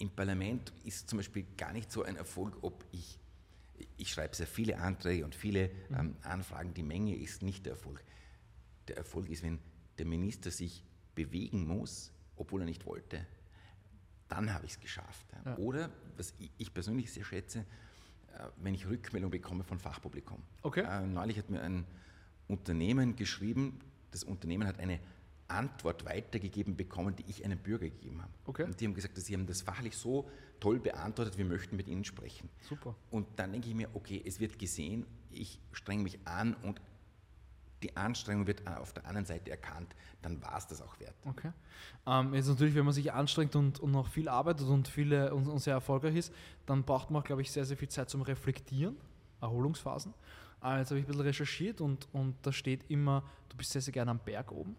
im 0.00 0.10
Parlament 0.10 0.72
ist 0.84 1.08
zum 1.08 1.18
Beispiel 1.18 1.44
gar 1.56 1.72
nicht 1.72 1.92
so 1.92 2.02
ein 2.02 2.16
Erfolg, 2.16 2.56
ob 2.62 2.84
ich, 2.90 3.18
ich 3.98 4.10
schreibe 4.10 4.34
sehr 4.34 4.46
viele 4.46 4.78
Anträge 4.78 5.24
und 5.24 5.34
viele 5.34 5.68
mhm. 5.88 5.96
ähm, 5.98 6.16
Anfragen, 6.22 6.74
die 6.74 6.82
Menge 6.82 7.14
ist 7.14 7.42
nicht 7.42 7.66
der 7.66 7.74
Erfolg. 7.74 8.02
Der 8.88 8.96
Erfolg 8.96 9.28
ist, 9.28 9.42
wenn 9.42 9.58
der 9.98 10.06
Minister 10.06 10.50
sich 10.50 10.82
bewegen 11.14 11.66
muss, 11.66 12.12
obwohl 12.36 12.62
er 12.62 12.66
nicht 12.66 12.86
wollte. 12.86 13.26
Dann 14.28 14.52
habe 14.54 14.64
ich 14.64 14.72
es 14.72 14.80
geschafft. 14.80 15.26
Ja. 15.44 15.56
Oder, 15.58 15.90
was 16.16 16.32
ich 16.56 16.72
persönlich 16.72 17.12
sehr 17.12 17.24
schätze, 17.24 17.60
äh, 17.60 18.44
wenn 18.56 18.74
ich 18.74 18.86
Rückmeldung 18.86 19.30
bekomme 19.30 19.64
von 19.64 19.78
Fachpublikum. 19.78 20.42
Okay. 20.62 20.80
Äh, 20.80 21.06
neulich 21.06 21.36
hat 21.36 21.50
mir 21.50 21.60
ein 21.60 21.84
Unternehmen 22.48 23.16
geschrieben, 23.16 23.80
das 24.12 24.24
Unternehmen 24.24 24.66
hat 24.66 24.78
eine 24.80 24.98
Antwort 25.50 26.04
weitergegeben 26.04 26.76
bekommen, 26.76 27.16
die 27.16 27.24
ich 27.28 27.44
einem 27.44 27.58
Bürger 27.58 27.90
gegeben 27.90 28.22
habe. 28.22 28.32
Okay. 28.46 28.64
Und 28.64 28.80
die 28.80 28.86
haben 28.86 28.94
gesagt, 28.94 29.16
dass 29.16 29.26
sie 29.26 29.34
haben 29.34 29.46
das 29.46 29.62
fachlich 29.62 29.96
so 29.96 30.28
toll 30.60 30.78
beantwortet, 30.78 31.38
wir 31.38 31.44
möchten 31.44 31.76
mit 31.76 31.88
ihnen 31.88 32.04
sprechen. 32.04 32.48
Super. 32.68 32.94
Und 33.10 33.26
dann 33.36 33.52
denke 33.52 33.68
ich 33.68 33.74
mir, 33.74 33.88
okay, 33.94 34.22
es 34.24 34.40
wird 34.40 34.58
gesehen, 34.58 35.06
ich 35.30 35.58
strenge 35.72 36.02
mich 36.02 36.18
an 36.26 36.54
und 36.62 36.80
die 37.82 37.96
Anstrengung 37.96 38.46
wird 38.46 38.66
auf 38.66 38.92
der 38.92 39.06
anderen 39.06 39.24
Seite 39.24 39.50
erkannt, 39.50 39.94
dann 40.22 40.42
war 40.42 40.58
es 40.58 40.66
das 40.66 40.82
auch 40.82 40.98
wert. 41.00 41.14
Okay. 41.24 41.50
Ähm, 42.06 42.34
jetzt 42.34 42.48
natürlich, 42.48 42.74
wenn 42.74 42.84
man 42.84 42.94
sich 42.94 43.12
anstrengt 43.12 43.56
und, 43.56 43.80
und 43.80 43.90
noch 43.90 44.08
viel 44.08 44.28
arbeitet 44.28 44.68
und, 44.68 44.86
viele, 44.88 45.34
und, 45.34 45.46
und 45.48 45.58
sehr 45.60 45.74
erfolgreich 45.74 46.16
ist, 46.16 46.34
dann 46.66 46.82
braucht 46.84 47.10
man, 47.10 47.22
glaube 47.22 47.42
ich, 47.42 47.50
sehr, 47.50 47.64
sehr 47.64 47.76
viel 47.76 47.88
Zeit 47.88 48.10
zum 48.10 48.22
Reflektieren, 48.22 48.96
Erholungsphasen. 49.40 50.12
Äh, 50.62 50.78
jetzt 50.78 50.90
habe 50.90 50.98
ich 51.00 51.04
ein 51.04 51.08
bisschen 51.08 51.22
recherchiert 51.22 51.80
und, 51.80 52.06
und 52.12 52.34
da 52.42 52.52
steht 52.52 52.90
immer, 52.90 53.22
du 53.48 53.56
bist 53.56 53.70
sehr, 53.70 53.80
sehr 53.80 53.92
gerne 53.92 54.10
am 54.10 54.18
Berg 54.18 54.52
oben. 54.52 54.76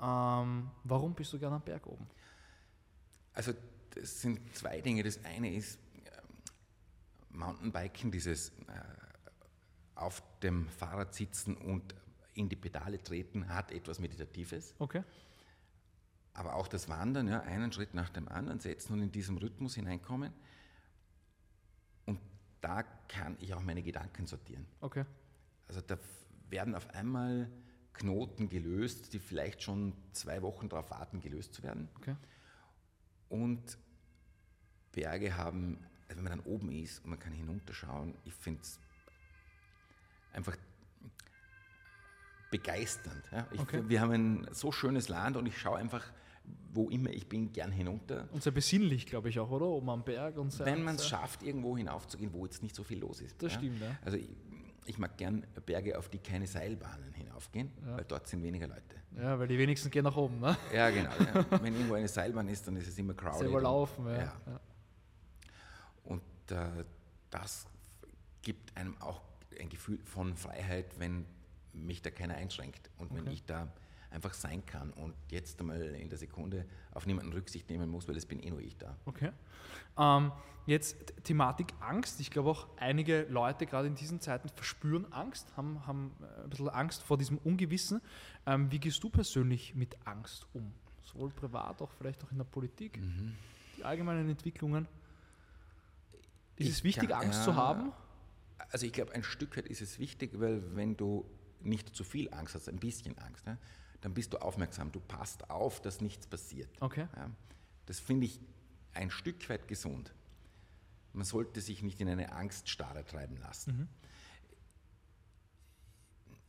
Ähm, 0.00 0.70
warum 0.84 1.14
bist 1.14 1.32
du 1.32 1.38
gerne 1.38 1.56
am 1.56 1.62
Berg 1.62 1.86
oben? 1.86 2.06
Also 3.32 3.52
das 3.90 4.20
sind 4.20 4.54
zwei 4.54 4.80
Dinge. 4.80 5.02
Das 5.02 5.24
eine 5.24 5.54
ist 5.54 5.78
äh, 6.04 6.10
Mountainbiken, 7.30 8.10
dieses 8.10 8.50
äh, 8.50 8.98
auf 9.94 10.22
dem 10.42 10.68
Fahrrad 10.68 11.14
sitzen 11.14 11.56
und 11.56 11.94
in 12.34 12.48
die 12.48 12.56
Pedale 12.56 13.02
treten, 13.02 13.48
hat 13.48 13.72
etwas 13.72 13.98
Meditatives. 13.98 14.74
Okay. 14.78 15.02
Aber 16.34 16.54
auch 16.54 16.68
das 16.68 16.88
Wandern, 16.88 17.26
ja, 17.26 17.40
einen 17.40 17.72
Schritt 17.72 17.94
nach 17.94 18.10
dem 18.10 18.28
anderen 18.28 18.60
setzen 18.60 18.92
und 18.92 19.02
in 19.02 19.10
diesem 19.10 19.38
Rhythmus 19.38 19.74
hineinkommen. 19.74 20.32
Und 22.06 22.20
da 22.60 22.84
kann 23.08 23.36
ich 23.40 23.52
auch 23.54 23.62
meine 23.62 23.82
Gedanken 23.82 24.26
sortieren. 24.26 24.66
Okay. 24.80 25.04
Also 25.66 25.80
da 25.80 25.98
werden 26.48 26.76
auf 26.76 26.88
einmal 26.90 27.50
Knoten 27.98 28.48
gelöst, 28.48 29.12
die 29.12 29.18
vielleicht 29.18 29.62
schon 29.62 29.92
zwei 30.12 30.42
Wochen 30.42 30.68
darauf 30.68 30.90
warten, 30.90 31.20
gelöst 31.20 31.54
zu 31.54 31.62
werden. 31.62 31.88
Okay. 31.98 32.16
Und 33.28 33.78
Berge 34.92 35.36
haben, 35.36 35.78
also 36.08 36.16
wenn 36.16 36.24
man 36.24 36.38
dann 36.38 36.46
oben 36.46 36.70
ist 36.70 37.04
und 37.04 37.10
man 37.10 37.18
kann 37.18 37.32
hinunterschauen, 37.32 38.14
ich 38.24 38.34
finde 38.34 38.62
es 38.62 38.80
einfach 40.32 40.56
begeisternd. 42.50 43.22
Ja. 43.30 43.46
Ich, 43.52 43.60
Okay. 43.60 43.82
Wir 43.88 44.00
haben 44.00 44.12
ein 44.12 44.48
so 44.52 44.72
schönes 44.72 45.08
Land 45.08 45.36
und 45.36 45.46
ich 45.46 45.58
schaue 45.58 45.76
einfach, 45.78 46.04
wo 46.72 46.88
immer 46.88 47.10
ich 47.10 47.28
bin, 47.28 47.52
gern 47.52 47.72
hinunter. 47.72 48.28
Und 48.32 48.42
sehr 48.42 48.52
besinnlich, 48.52 49.06
glaube 49.06 49.28
ich 49.28 49.38
auch, 49.38 49.50
oder? 49.50 49.66
Oben 49.66 49.90
am 49.90 50.04
Berg 50.04 50.38
und 50.38 50.50
sehr, 50.50 50.64
Wenn 50.64 50.82
man 50.82 50.96
es 50.96 51.06
schafft, 51.06 51.42
irgendwo 51.42 51.76
hinaufzugehen, 51.76 52.32
wo 52.32 52.44
jetzt 52.46 52.62
nicht 52.62 52.74
so 52.74 52.84
viel 52.84 53.00
los 53.00 53.20
ist. 53.20 53.42
Das 53.42 53.52
stimmt, 53.52 53.80
ja. 53.80 53.98
Also 54.02 54.16
ich, 54.16 54.28
ich 54.84 54.98
mag 54.98 55.16
gern 55.18 55.46
Berge, 55.66 55.98
auf 55.98 56.08
die 56.08 56.18
keine 56.18 56.46
Seilbahnen 56.46 57.12
hinaufgehen, 57.12 57.70
Ja. 57.86 57.96
weil 57.96 58.04
dort 58.04 58.26
sind 58.28 58.42
weniger 58.42 58.66
Leute. 58.66 58.96
Ja, 59.16 59.38
weil 59.38 59.48
die 59.48 59.58
wenigsten 59.58 59.90
gehen 59.90 60.04
nach 60.04 60.16
oben, 60.16 60.38
ne? 60.40 60.56
Ja, 60.72 60.90
genau. 60.90 61.10
ja. 61.10 61.46
Wenn 61.62 61.74
irgendwo 61.74 61.94
eine 61.94 62.08
Seilbahn 62.08 62.48
ist, 62.48 62.66
dann 62.66 62.76
ist 62.76 62.88
es 62.88 62.98
immer 62.98 63.14
crowded. 63.14 63.38
Selber 63.40 63.56
und- 63.56 63.62
laufen, 63.62 64.06
ja. 64.06 64.12
ja. 64.16 64.32
ja. 64.46 64.60
Und 66.04 66.22
äh, 66.50 66.84
das 67.30 67.66
gibt 68.42 68.76
einem 68.76 68.96
auch 69.00 69.20
ein 69.60 69.68
Gefühl 69.68 69.98
von 70.04 70.36
Freiheit, 70.36 70.98
wenn 70.98 71.26
mich 71.72 72.00
da 72.02 72.10
keiner 72.10 72.34
einschränkt 72.36 72.90
und 72.98 73.12
wenn 73.14 73.22
Okay. 73.22 73.32
ich 73.32 73.44
da 73.44 73.68
einfach 74.10 74.32
sein 74.34 74.64
kann 74.64 74.90
und 74.92 75.14
jetzt 75.28 75.60
einmal 75.60 75.80
in 75.80 76.08
der 76.08 76.18
Sekunde 76.18 76.64
auf 76.92 77.06
niemanden 77.06 77.32
Rücksicht 77.32 77.68
nehmen 77.68 77.90
muss, 77.90 78.08
weil 78.08 78.16
es 78.16 78.26
bin 78.26 78.40
eh 78.40 78.50
nur 78.50 78.60
ich 78.60 78.76
da. 78.78 78.96
Okay. 79.04 79.30
Ähm, 79.98 80.32
jetzt 80.66 80.96
Th- 80.96 81.22
Thematik 81.24 81.74
Angst. 81.80 82.18
Ich 82.20 82.30
glaube 82.30 82.50
auch 82.50 82.66
einige 82.78 83.26
Leute 83.28 83.66
gerade 83.66 83.86
in 83.88 83.94
diesen 83.94 84.20
Zeiten 84.20 84.48
verspüren 84.48 85.12
Angst, 85.12 85.54
haben, 85.56 85.86
haben 85.86 86.12
äh, 86.22 86.44
ein 86.44 86.50
bisschen 86.50 86.68
Angst 86.70 87.02
vor 87.02 87.18
diesem 87.18 87.38
Ungewissen. 87.38 88.00
Ähm, 88.46 88.70
wie 88.70 88.78
gehst 88.78 89.02
du 89.04 89.10
persönlich 89.10 89.74
mit 89.74 89.96
Angst 90.06 90.46
um? 90.54 90.72
Sowohl 91.04 91.30
privat, 91.30 91.80
auch 91.82 91.90
vielleicht 91.92 92.22
auch 92.24 92.30
in 92.32 92.38
der 92.38 92.44
Politik, 92.44 93.00
die 93.76 93.84
allgemeinen 93.84 94.28
Entwicklungen. 94.28 94.86
Ist 96.56 96.66
Ich 96.66 96.72
es 96.74 96.84
wichtig, 96.84 97.10
kann- 97.10 97.22
Angst 97.24 97.38
ja. 97.40 97.44
zu 97.44 97.56
haben? 97.56 97.92
Also 98.70 98.84
ich 98.86 98.92
glaube, 98.92 99.12
ein 99.14 99.22
Stück 99.22 99.56
weit 99.56 99.66
ist 99.66 99.80
es 99.80 99.98
wichtig, 99.98 100.32
weil 100.40 100.62
wenn 100.76 100.96
du 100.96 101.24
nicht 101.60 101.94
zu 101.94 102.04
viel 102.04 102.32
Angst 102.34 102.54
hast, 102.54 102.68
ein 102.68 102.76
bisschen 102.78 103.16
Angst, 103.18 103.46
ja, 103.46 103.56
dann 104.00 104.14
bist 104.14 104.32
du 104.32 104.38
aufmerksam, 104.38 104.92
du 104.92 105.00
passt 105.00 105.50
auf, 105.50 105.80
dass 105.82 106.00
nichts 106.00 106.26
passiert. 106.26 106.68
Okay. 106.80 107.06
Ja, 107.16 107.30
das 107.86 107.98
finde 108.00 108.26
ich 108.26 108.40
ein 108.94 109.10
Stück 109.10 109.48
weit 109.48 109.66
gesund. 109.68 110.12
Man 111.12 111.24
sollte 111.24 111.60
sich 111.60 111.82
nicht 111.82 112.00
in 112.00 112.08
eine 112.08 112.32
Angststarre 112.32 113.04
treiben 113.04 113.36
lassen. 113.38 113.88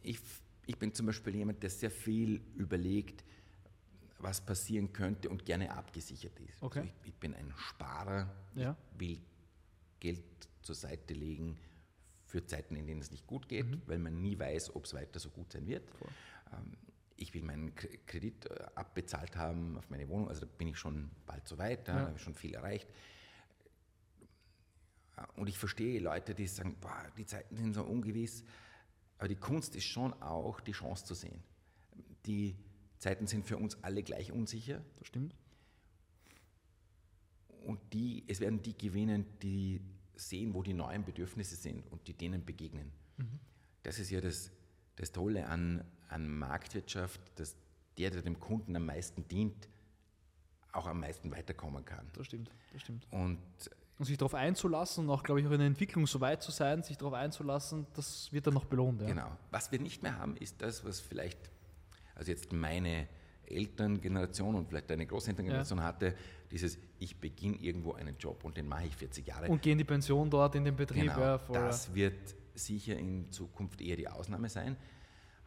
Ich, 0.01 0.19
ich 0.65 0.77
bin 0.77 0.93
zum 0.93 1.05
Beispiel 1.07 1.35
jemand, 1.35 1.61
der 1.63 1.69
sehr 1.69 1.91
viel 1.91 2.41
überlegt, 2.55 3.23
was 4.19 4.41
passieren 4.41 4.91
könnte 4.93 5.29
und 5.29 5.45
gerne 5.45 5.71
abgesichert 5.73 6.37
ist. 6.39 6.61
Okay. 6.61 6.79
Also 6.79 6.91
ich, 7.03 7.09
ich 7.09 7.15
bin 7.15 7.33
ein 7.33 7.53
Sparer, 7.57 8.29
Ja. 8.55 8.75
ich 8.93 8.99
will 8.99 9.19
Geld 9.99 10.23
zur 10.61 10.75
Seite 10.75 11.13
legen 11.13 11.57
für 12.25 12.45
Zeiten, 12.45 12.75
in 12.75 12.85
denen 12.85 13.01
es 13.01 13.11
nicht 13.11 13.25
gut 13.25 13.47
geht, 13.49 13.65
weil 13.87 13.97
man 13.97 14.21
nie 14.21 14.37
weiß, 14.37 14.75
ob 14.75 14.85
es 14.85 14.93
weiter 14.93 15.19
so 15.19 15.29
gut 15.29 15.51
sein 15.51 15.65
wird. 15.65 15.89
Ähm, 16.53 16.77
ich 17.21 17.33
will 17.33 17.43
meinen 17.43 17.73
Kredit 17.75 18.45
äh, 18.45 18.65
abbezahlt 18.75 19.35
haben 19.35 19.77
auf 19.77 19.89
meine 19.89 20.07
Wohnung, 20.09 20.29
also 20.29 20.41
da 20.41 20.51
bin 20.57 20.67
ich 20.69 20.77
schon 20.77 21.11
bald 21.25 21.47
so 21.47 21.57
weit, 21.57 21.87
da 21.87 21.95
Ja. 21.95 22.05
habe 22.07 22.15
ich 22.15 22.21
schon 22.21 22.35
viel 22.35 22.53
erreicht. 22.53 22.87
Und 25.35 25.47
ich 25.47 25.57
verstehe 25.57 25.99
Leute, 25.99 26.33
die 26.33 26.47
sagen, 26.47 26.77
boah, 26.79 27.05
die 27.17 27.25
Zeiten 27.25 27.57
sind 27.57 27.73
so 27.73 27.83
ungewiss, 27.83 28.43
aber 29.17 29.27
die 29.27 29.35
Kunst 29.35 29.75
ist 29.75 29.83
schon 29.85 30.13
auch, 30.21 30.61
die 30.61 30.71
Chance 30.71 31.03
zu 31.05 31.13
sehen. 31.13 31.43
Die 32.25 32.55
Zeiten 32.99 33.27
sind 33.27 33.45
für 33.45 33.57
uns 33.57 33.81
alle 33.83 34.01
gleich 34.03 34.31
unsicher 34.31 34.81
Das 34.97 35.07
stimmt. 35.07 35.35
und 37.65 37.79
die, 37.93 38.23
es 38.27 38.39
werden 38.39 38.61
die 38.61 38.77
gewinnen, 38.77 39.25
die 39.41 39.81
sehen, 40.15 40.53
wo 40.53 40.63
die 40.63 40.73
neuen 40.73 41.03
Bedürfnisse 41.03 41.55
sind 41.55 41.85
und 41.91 42.07
die 42.07 42.13
denen 42.13 42.45
begegnen. 42.45 42.91
Das 43.83 43.99
ist 43.99 44.09
ja 44.09 44.21
das, 44.21 44.51
das 44.99 45.11
Tolle 45.11 45.47
an, 45.47 45.83
an 46.09 46.27
Marktwirtschaft, 46.27 47.19
dass 47.35 47.55
der, 47.97 48.11
der 48.11 48.21
dem 48.21 48.39
Kunden 48.39 48.75
am 48.75 48.85
meisten 48.85 49.27
dient, 49.27 49.69
auch 50.71 50.85
am 50.85 50.99
meisten 50.99 51.31
weiterkommen 51.31 51.83
kann. 51.85 52.07
Das 52.13 52.27
stimmt. 52.27 52.51
Das 52.73 52.81
stimmt. 52.81 53.07
Und 53.11 53.39
Und 53.97 54.05
sich 54.05 54.17
darauf 54.17 54.35
einzulassen 54.35 55.05
und 55.05 55.09
auch, 55.09 55.23
glaube 55.23 55.41
ich, 55.41 55.47
auch 55.47 55.51
in 55.51 55.57
der 55.57 55.67
Entwicklung 55.67 56.05
so 56.05 56.21
weit 56.21 56.41
zu 56.43 56.51
sein, 56.51 56.83
sich 56.83 56.97
darauf 56.97 57.13
einzulassen, 57.13 57.87
das 57.95 58.31
wird 58.31 58.47
dann 58.47 58.53
noch 58.53 58.65
belohnt. 58.65 59.01
Ja. 59.01 59.07
genau, 59.07 59.31
was 59.51 59.71
wir 59.71 59.79
nicht 59.79 60.03
mehr 60.03 60.17
haben, 60.17 60.37
ist 60.37 60.61
das, 60.61 60.85
was 60.85 60.99
vielleicht, 60.99 61.49
also 62.15 62.31
jetzt 62.31 62.53
meine 62.53 63.07
Elterngeneration 63.45 64.55
und 64.55 64.67
vielleicht 64.69 64.89
deine 64.89 65.05
Großelterngeneration 65.05 65.81
hatte, 65.81 66.15
dieses, 66.51 66.77
ich 66.99 67.19
beginne 67.19 67.57
irgendwo 67.57 67.93
einen 67.93 68.17
Job 68.17 68.43
und 68.43 68.55
den 68.57 68.67
mache 68.67 68.85
ich 68.85 68.95
40 68.95 69.25
Jahre. 69.25 69.47
Und 69.47 69.61
gehen 69.61 69.77
die 69.77 69.83
Pension 69.83 70.29
dort 70.29 70.55
in 70.55 70.65
den 70.65 70.75
Betrieb. 70.75 71.13
Genau, 71.13 71.19
ja, 71.19 71.37
das 71.51 71.93
wird 71.93 72.35
sicher 72.55 72.97
in 72.97 73.31
Zukunft 73.31 73.81
eher 73.81 73.95
die 73.95 74.07
Ausnahme 74.07 74.49
sein. 74.49 74.77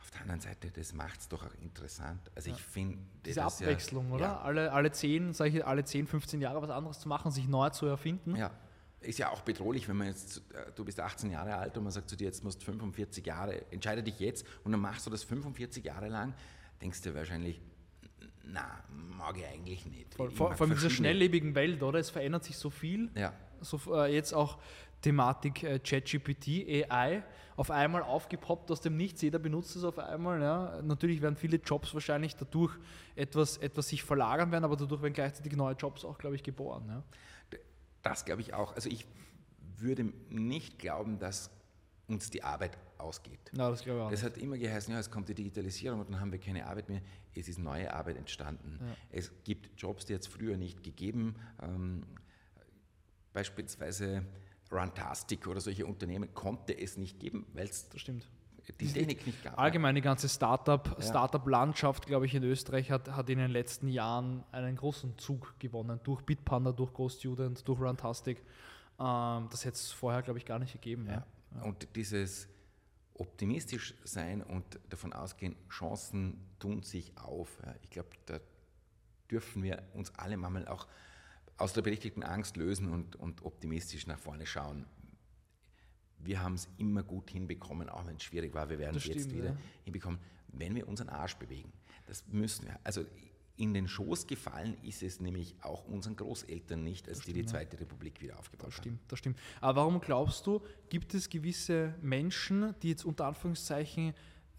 Auf 0.00 0.10
der 0.10 0.22
anderen 0.22 0.40
Seite, 0.40 0.70
das 0.72 0.92
macht 0.94 1.20
es 1.20 1.28
doch 1.28 1.44
auch 1.46 1.54
interessant. 1.62 2.20
Also 2.34 2.50
ich 2.50 2.60
finde 2.60 2.98
Diese 3.24 3.40
das 3.40 3.60
ja- 3.60 3.66
Abwechslung, 3.68 4.10
oder? 4.10 4.24
Ja, 4.26 4.40
Alle, 4.40 4.72
alle 4.72 4.90
10, 4.90 5.32
sage 5.32 5.58
ich, 5.58 5.64
alle 5.66 5.84
10, 5.84 6.06
15 6.08 6.40
Jahre 6.40 6.60
was 6.60 6.70
anderes 6.70 6.98
zu 7.00 7.08
machen, 7.08 7.30
sich 7.30 7.46
neu 7.48 7.70
zu 7.70 7.86
erfinden. 7.86 8.36
ja. 8.36 8.50
Ist 9.00 9.18
ja 9.18 9.30
auch 9.30 9.40
bedrohlich, 9.40 9.88
wenn 9.88 9.96
man 9.96 10.06
jetzt, 10.06 10.42
äh, 10.54 10.70
du 10.76 10.84
bist 10.84 11.00
18 11.00 11.32
Jahre 11.32 11.56
alt 11.56 11.76
und 11.76 11.82
man 11.82 11.92
sagt 11.92 12.08
zu 12.08 12.14
dir, 12.14 12.26
jetzt 12.26 12.44
musst 12.44 12.60
du 12.62 12.66
45 12.66 13.26
Jahre, 13.26 13.68
entscheide 13.72 14.00
dich 14.00 14.20
jetzt 14.20 14.46
und 14.62 14.70
dann 14.70 14.80
machst 14.80 15.04
du 15.04 15.10
das 15.10 15.24
45 15.24 15.84
Jahre 15.84 16.06
lang, 16.08 16.34
denkst 16.80 17.02
du 17.02 17.12
wahrscheinlich, 17.12 17.60
na, 18.44 18.82
mag 19.16 19.36
ich 19.38 19.44
eigentlich 19.46 19.86
nicht. 19.86 20.14
Vor, 20.14 20.52
allem 20.52 20.70
in 20.70 20.76
dieser 20.76 20.90
schnelllebigen 20.90 21.56
Welt, 21.56 21.82
oder? 21.82 21.98
Es 21.98 22.10
verändert 22.10 22.44
sich 22.44 22.56
so 22.56 22.70
viel. 22.70 23.10
Ja, 23.16 23.32
So, 23.60 23.80
äh, 23.92 24.14
jetzt 24.14 24.34
auch 24.34 24.58
Thematik 25.02 25.62
äh, 25.64 25.78
ChatGPT, 25.78 26.88
AI, 26.88 27.22
auf 27.56 27.70
einmal 27.70 28.02
aufgepoppt 28.02 28.70
aus 28.70 28.80
dem 28.80 28.96
Nichts, 28.96 29.20
jeder 29.20 29.38
benutzt 29.38 29.76
es 29.76 29.84
auf 29.84 29.98
einmal. 29.98 30.40
Ja. 30.40 30.80
Natürlich 30.82 31.20
werden 31.20 31.36
viele 31.36 31.58
Jobs 31.58 31.92
wahrscheinlich 31.92 32.36
dadurch 32.36 32.78
etwas, 33.14 33.58
etwas 33.58 33.88
sich 33.88 34.02
verlagern 34.02 34.50
werden, 34.50 34.64
aber 34.64 34.76
dadurch 34.76 35.02
werden 35.02 35.12
gleichzeitig 35.12 35.54
neue 35.54 35.74
Jobs 35.74 36.04
auch, 36.04 36.18
glaube 36.18 36.36
ich, 36.36 36.42
geboren. 36.42 36.84
Ja. 36.88 37.02
Das 38.02 38.24
glaube 38.24 38.40
ich 38.40 38.54
auch. 38.54 38.74
Also 38.74 38.88
ich 38.88 39.06
würde 39.76 40.12
nicht 40.30 40.78
glauben, 40.78 41.18
dass 41.18 41.50
uns 42.08 42.30
die 42.30 42.42
Arbeit 42.42 42.78
ausgeht. 42.98 43.50
Na, 43.52 43.70
das 43.70 43.82
glaube 43.82 44.00
ich 44.00 44.04
auch. 44.04 44.10
Das 44.10 44.22
nicht. 44.22 44.36
hat 44.36 44.42
immer 44.42 44.58
geheißen, 44.58 44.92
ja, 44.92 45.00
es 45.00 45.10
kommt 45.10 45.28
die 45.28 45.34
Digitalisierung 45.34 46.00
und 46.00 46.10
dann 46.10 46.20
haben 46.20 46.32
wir 46.32 46.38
keine 46.38 46.66
Arbeit 46.66 46.88
mehr. 46.88 47.00
Es 47.34 47.48
ist 47.48 47.58
neue 47.58 47.92
Arbeit 47.92 48.16
entstanden. 48.16 48.78
Ja. 48.80 48.96
Es 49.10 49.32
gibt 49.44 49.80
Jobs, 49.80 50.04
die 50.06 50.14
hat 50.14 50.22
es 50.22 50.26
früher 50.26 50.56
nicht 50.56 50.82
gegeben. 50.82 51.36
Ähm, 51.60 52.04
beispielsweise 53.32 54.24
Runtastic 54.72 55.46
oder 55.46 55.60
solche 55.60 55.86
Unternehmen 55.86 56.32
konnte 56.34 56.78
es 56.78 56.96
nicht 56.96 57.20
geben, 57.20 57.46
weil 57.52 57.68
es 57.68 57.88
die 57.88 58.86
Technik 58.86 59.26
nicht 59.26 59.42
gab. 59.42 59.58
Allgemein 59.58 59.94
die 59.94 60.00
ganze 60.00 60.28
Startup, 60.28 60.96
Ja. 60.98 61.02
Startup-Landschaft, 61.02 62.06
glaube 62.06 62.26
ich, 62.26 62.34
in 62.34 62.44
Österreich 62.44 62.90
hat, 62.90 63.08
hat 63.10 63.28
in 63.28 63.38
den 63.38 63.50
letzten 63.50 63.88
Jahren 63.88 64.44
einen 64.52 64.76
großen 64.76 65.18
Zug 65.18 65.54
gewonnen. 65.58 66.00
Durch 66.04 66.22
Bitpanda, 66.22 66.72
durch 66.72 66.92
GoStudent, 66.92 67.66
durch 67.66 67.80
Runtastic. 67.80 68.38
Ähm, 68.98 69.48
das 69.50 69.64
hätte 69.64 69.74
es 69.74 69.92
vorher, 69.92 70.22
glaube 70.22 70.38
ich, 70.38 70.44
gar 70.46 70.58
nicht 70.58 70.72
gegeben. 70.72 71.06
Ja. 71.06 71.26
Ja. 71.56 71.62
Und 71.62 71.88
dieses 71.96 72.48
optimistisch 73.14 73.94
sein 74.04 74.42
und 74.42 74.64
davon 74.88 75.12
ausgehen, 75.12 75.56
Chancen 75.68 76.40
tun 76.58 76.82
sich 76.82 77.12
auf. 77.18 77.60
Ich 77.82 77.90
glaube, 77.90 78.10
da 78.26 78.40
dürfen 79.30 79.62
wir 79.62 79.82
uns 79.94 80.14
alle 80.16 80.36
mal 80.36 80.66
auch 80.68 80.86
aus 81.62 81.72
der 81.72 81.82
berechtigten 81.82 82.24
Angst 82.24 82.56
lösen 82.56 82.88
und, 82.88 83.16
und 83.16 83.44
optimistisch 83.44 84.06
nach 84.08 84.18
vorne 84.18 84.46
schauen. 84.46 84.84
Wir 86.18 86.42
haben 86.42 86.54
es 86.54 86.68
immer 86.76 87.02
gut 87.02 87.30
hinbekommen, 87.30 87.88
auch 87.88 88.06
wenn 88.06 88.16
es 88.16 88.24
schwierig 88.24 88.52
war. 88.52 88.68
Wir 88.68 88.78
werden 88.78 88.96
es 88.96 89.06
jetzt 89.06 89.32
wieder 89.32 89.50
ja. 89.50 89.56
hinbekommen, 89.84 90.18
wenn 90.48 90.74
wir 90.74 90.88
unseren 90.88 91.08
Arsch 91.08 91.36
bewegen. 91.36 91.72
Das 92.06 92.26
müssen 92.28 92.66
wir. 92.66 92.78
Also 92.82 93.04
in 93.56 93.74
den 93.74 93.86
Schoß 93.86 94.26
gefallen 94.26 94.76
ist 94.82 95.02
es 95.02 95.20
nämlich 95.20 95.54
auch 95.62 95.84
unseren 95.84 96.16
Großeltern 96.16 96.82
nicht, 96.82 97.08
als 97.08 97.22
stimmt, 97.22 97.36
die 97.36 97.42
die 97.42 97.46
Zweite 97.46 97.76
ja. 97.76 97.80
Republik 97.80 98.20
wieder 98.20 98.38
aufgebaut 98.38 98.68
das 98.68 98.74
stimmt, 98.74 98.98
haben. 98.98 99.06
Das 99.08 99.18
stimmt. 99.20 99.38
Aber 99.60 99.82
warum 99.82 100.00
glaubst 100.00 100.46
du, 100.46 100.62
gibt 100.88 101.14
es 101.14 101.30
gewisse 101.30 101.94
Menschen, 102.02 102.74
die 102.82 102.88
jetzt 102.88 103.04
unter 103.04 103.26
Anführungszeichen 103.26 104.14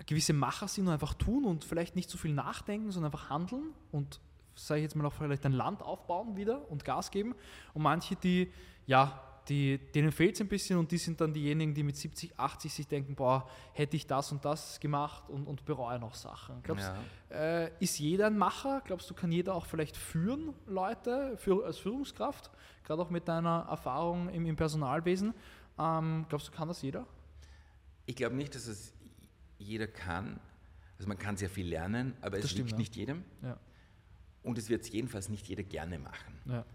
gewisse 0.05 0.33
Macher 0.33 0.67
sind 0.67 0.87
und 0.87 0.93
einfach 0.93 1.13
tun 1.13 1.43
und 1.45 1.65
vielleicht 1.65 1.95
nicht 1.95 2.09
so 2.09 2.17
viel 2.17 2.33
nachdenken, 2.33 2.91
sondern 2.91 3.11
einfach 3.11 3.29
handeln 3.29 3.73
und, 3.91 4.21
sage 4.55 4.79
ich 4.79 4.83
jetzt 4.83 4.95
mal, 4.95 5.05
auch 5.05 5.13
vielleicht 5.13 5.45
ein 5.45 5.53
Land 5.53 5.81
aufbauen 5.81 6.35
wieder 6.35 6.69
und 6.69 6.85
Gas 6.85 7.11
geben 7.11 7.35
und 7.73 7.81
manche, 7.81 8.15
die 8.15 8.51
ja 8.85 9.21
die, 9.49 9.77
denen 9.77 10.11
fehlt 10.11 10.35
es 10.35 10.41
ein 10.41 10.47
bisschen 10.47 10.77
und 10.77 10.91
die 10.91 10.97
sind 10.97 11.19
dann 11.19 11.33
diejenigen, 11.33 11.73
die 11.73 11.83
mit 11.83 11.97
70, 11.97 12.39
80 12.39 12.73
sich 12.73 12.87
denken, 12.87 13.15
boah, 13.15 13.49
hätte 13.73 13.97
ich 13.97 14.07
das 14.07 14.31
und 14.31 14.45
das 14.45 14.79
gemacht 14.79 15.29
und, 15.29 15.47
und 15.47 15.65
bereue 15.65 15.99
noch 15.99 16.15
Sachen. 16.15 16.61
Glaubst, 16.63 16.91
ja. 17.29 17.35
äh, 17.35 17.71
ist 17.79 17.99
jeder 17.99 18.27
ein 18.27 18.37
Macher? 18.37 18.81
Glaubst 18.85 19.09
du, 19.09 19.13
kann 19.13 19.31
jeder 19.31 19.53
auch 19.55 19.65
vielleicht 19.65 19.97
führen, 19.97 20.53
Leute, 20.65 21.35
für, 21.37 21.65
als 21.65 21.77
Führungskraft, 21.77 22.51
gerade 22.83 23.01
auch 23.01 23.09
mit 23.09 23.27
deiner 23.27 23.67
Erfahrung 23.69 24.29
im, 24.29 24.45
im 24.45 24.55
Personalwesen? 24.55 25.33
Ähm, 25.77 26.25
glaubst 26.29 26.47
du, 26.47 26.51
kann 26.51 26.67
das 26.67 26.81
jeder? 26.81 27.05
Ich 28.05 28.15
glaube 28.15 28.35
nicht, 28.35 28.55
dass 28.55 28.67
es 28.67 28.93
jeder 29.57 29.87
kann. 29.87 30.39
Also 30.97 31.07
man 31.07 31.17
kann 31.17 31.35
sehr 31.35 31.49
viel 31.49 31.67
lernen, 31.67 32.15
aber 32.21 32.37
das 32.37 32.45
es 32.45 32.51
stimmt, 32.51 32.69
liegt 32.69 32.71
ja. 32.71 32.77
nicht 32.77 32.95
jedem. 32.95 33.23
Ja. 33.41 33.57
Und 34.43 34.57
es 34.57 34.69
wird 34.69 34.83
es 34.83 34.91
jedenfalls 34.91 35.29
nicht 35.29 35.47
jeder 35.47 35.63
gerne 35.63 35.99
machen. 35.99 36.39
Ja 36.45 36.65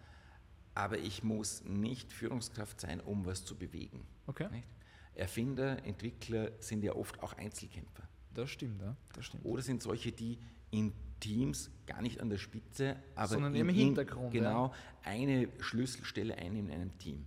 aber 0.79 0.99
ich 0.99 1.25
muss 1.25 1.65
nicht 1.65 2.13
Führungskraft 2.13 2.81
sein, 2.81 3.01
um 3.01 3.27
was 3.27 3.45
zu 3.45 3.57
bewegen. 3.57 4.07
Okay. 4.29 4.49
Nicht? 4.53 4.69
Erfinder, 5.17 5.85
Entwickler 5.85 6.53
sind 6.61 6.85
ja 6.85 6.95
oft 6.95 7.21
auch 7.21 7.33
Einzelkämpfer. 7.33 8.09
Das 8.33 8.49
stimmt, 8.51 8.81
ja. 8.81 8.97
Das 9.13 9.25
stimmt. 9.25 9.45
Oder 9.45 9.63
sind 9.63 9.83
solche, 9.83 10.13
die 10.13 10.39
in 10.71 10.93
Teams 11.19 11.69
gar 11.85 12.01
nicht 12.01 12.21
an 12.21 12.31
der 12.31 12.39
Spitze, 12.39 12.95
aber 13.17 13.27
Sondern 13.27 13.57
im 13.57 13.69
Hintergrund. 13.69 14.31
Genau, 14.31 14.69
ja. 14.69 14.75
eine 15.03 15.49
Schlüsselstelle 15.59 16.37
einnehmen 16.37 16.71
in 16.71 16.81
einem 16.81 16.99
Team. 16.99 17.27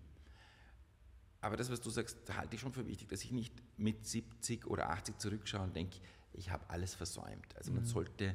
Aber 1.41 1.57
das, 1.57 1.69
was 1.69 1.81
du 1.81 1.89
sagst, 1.89 2.17
halte 2.33 2.55
ich 2.55 2.62
schon 2.62 2.71
für 2.71 2.88
wichtig, 2.88 3.10
dass 3.10 3.21
ich 3.21 3.33
nicht 3.33 3.53
mit 3.75 4.07
70 4.07 4.65
oder 4.65 4.91
80 4.91 5.19
zurückschaue 5.19 5.63
und 5.63 5.75
denke, 5.75 5.98
ich 6.31 6.51
habe 6.51 6.63
alles 6.69 6.95
versäumt. 6.95 7.53
Also 7.57 7.74
man 7.74 7.81
mhm. 7.83 7.88
sollte 7.88 8.33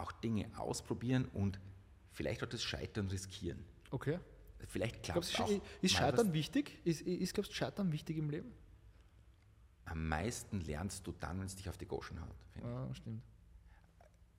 auch 0.00 0.12
Dinge 0.12 0.50
ausprobieren 0.56 1.26
und 1.32 1.60
vielleicht 2.12 2.42
auch 2.42 2.48
das 2.48 2.62
Scheitern 2.62 3.08
riskieren. 3.08 3.64
Okay. 3.90 4.18
Vielleicht 4.68 5.02
klappt 5.02 5.24
es 5.24 5.40
auch. 5.40 5.50
Ist 5.80 5.94
Scheitern 5.94 6.32
wichtig? 6.32 6.78
Ist, 6.84 7.00
ist 7.02 7.34
glaubst 7.34 7.50
du, 7.50 7.54
Scheitern 7.54 7.92
wichtig 7.92 8.18
im 8.18 8.30
Leben? 8.30 8.52
Am 9.86 10.08
meisten 10.08 10.60
lernst 10.60 11.06
du 11.06 11.12
dann, 11.12 11.40
wenn 11.40 11.46
es 11.46 11.56
dich 11.56 11.68
auf 11.68 11.78
die 11.78 11.86
Goschen 11.86 12.20
haut. 12.20 12.36
Ja, 12.62 12.94
stimmt. 12.94 13.22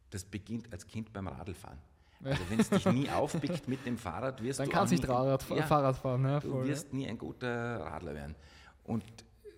Das 0.09 0.23
beginnt 0.23 0.71
als 0.71 0.85
Kind 0.85 1.11
beim 1.11 1.27
Radlfahren. 1.27 1.79
Also 2.23 2.43
wenn 2.49 2.59
es 2.59 2.69
dich 2.69 2.85
nie 2.85 3.09
aufpickt 3.09 3.67
mit 3.67 3.85
dem 3.85 3.97
Fahrrad, 3.97 4.41
wirst 4.43 4.59
dann 4.59 4.67
du 4.67 4.71
kannst 4.71 4.91
nicht 4.91 5.05
Fahrrad, 5.05 5.49
ja, 5.49 5.63
Fahrrad 5.63 5.97
fahren. 5.97 6.23
Ja, 6.23 6.39
voll, 6.39 6.63
du 6.63 6.67
wirst 6.67 6.93
nie 6.93 7.07
ein 7.07 7.17
guter 7.17 7.79
Radler 7.79 8.13
werden. 8.13 8.35
Und 8.83 9.03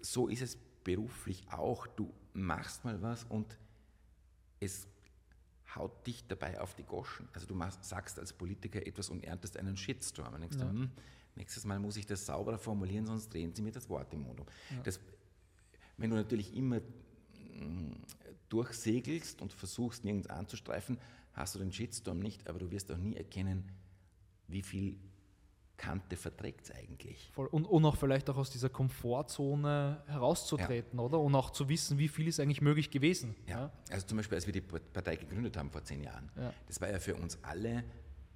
so 0.01 0.27
ist 0.27 0.41
es 0.41 0.57
beruflich 0.83 1.43
auch. 1.51 1.87
Du 1.87 2.13
machst 2.33 2.85
mal 2.85 3.01
was 3.01 3.25
und 3.25 3.57
es 4.59 4.87
haut 5.75 6.05
dich 6.05 6.25
dabei 6.27 6.59
auf 6.59 6.75
die 6.75 6.83
Goschen. 6.83 7.27
Also 7.33 7.47
du 7.47 7.55
machst, 7.55 7.83
sagst 7.83 8.19
als 8.19 8.33
Politiker 8.33 8.85
etwas 8.85 9.09
und 9.09 9.23
erntest 9.23 9.57
einen 9.57 9.77
Shitstorm. 9.77 10.33
Und 10.33 10.41
denkst 10.41 10.57
ja. 10.57 10.65
du, 10.65 10.69
hm, 10.69 10.91
nächstes 11.35 11.65
Mal 11.65 11.79
muss 11.79 11.97
ich 11.97 12.05
das 12.05 12.25
sauberer 12.25 12.57
formulieren, 12.57 13.05
sonst 13.05 13.33
drehen 13.33 13.53
sie 13.53 13.61
mir 13.61 13.71
das 13.71 13.89
Wort 13.89 14.13
im 14.13 14.21
Mund 14.21 14.39
um. 14.39 14.45
Ja. 14.69 14.83
Das, 14.83 14.99
wenn 15.97 16.09
du 16.09 16.15
natürlich 16.15 16.55
immer 16.55 16.81
hm, 17.37 17.95
durchsegelst 18.49 19.41
und 19.41 19.53
versuchst, 19.53 20.03
nirgends 20.03 20.27
anzustreifen, 20.27 20.97
hast 21.33 21.55
du 21.55 21.59
den 21.59 21.71
Shitstorm 21.71 22.19
nicht, 22.19 22.47
aber 22.47 22.59
du 22.59 22.69
wirst 22.71 22.91
auch 22.91 22.97
nie 22.97 23.15
erkennen, 23.15 23.71
wie 24.47 24.61
viel 24.61 24.97
Kante 25.77 26.15
verträgt 26.15 26.65
es 26.65 26.71
eigentlich. 26.71 27.31
Voll. 27.33 27.47
Und, 27.47 27.65
und 27.65 27.83
auch 27.85 27.97
vielleicht 27.97 28.29
auch 28.29 28.37
aus 28.37 28.49
dieser 28.49 28.69
Komfortzone 28.69 30.01
herauszutreten, 30.07 30.99
ja. 30.99 31.05
oder? 31.05 31.19
Und 31.19 31.35
auch 31.35 31.49
zu 31.49 31.67
wissen, 31.69 31.97
wie 31.97 32.07
viel 32.07 32.27
ist 32.27 32.39
eigentlich 32.39 32.61
möglich 32.61 32.91
gewesen. 32.91 33.35
Ja. 33.47 33.59
ja. 33.59 33.71
also 33.91 34.07
zum 34.07 34.17
Beispiel, 34.17 34.35
als 34.35 34.45
wir 34.45 34.53
die 34.53 34.61
Partei 34.61 35.15
gegründet 35.15 35.57
haben 35.57 35.71
vor 35.71 35.83
zehn 35.83 36.03
Jahren, 36.03 36.29
ja. 36.37 36.53
das 36.67 36.79
war 36.79 36.89
ja 36.89 36.99
für 36.99 37.15
uns 37.15 37.37
alle 37.41 37.83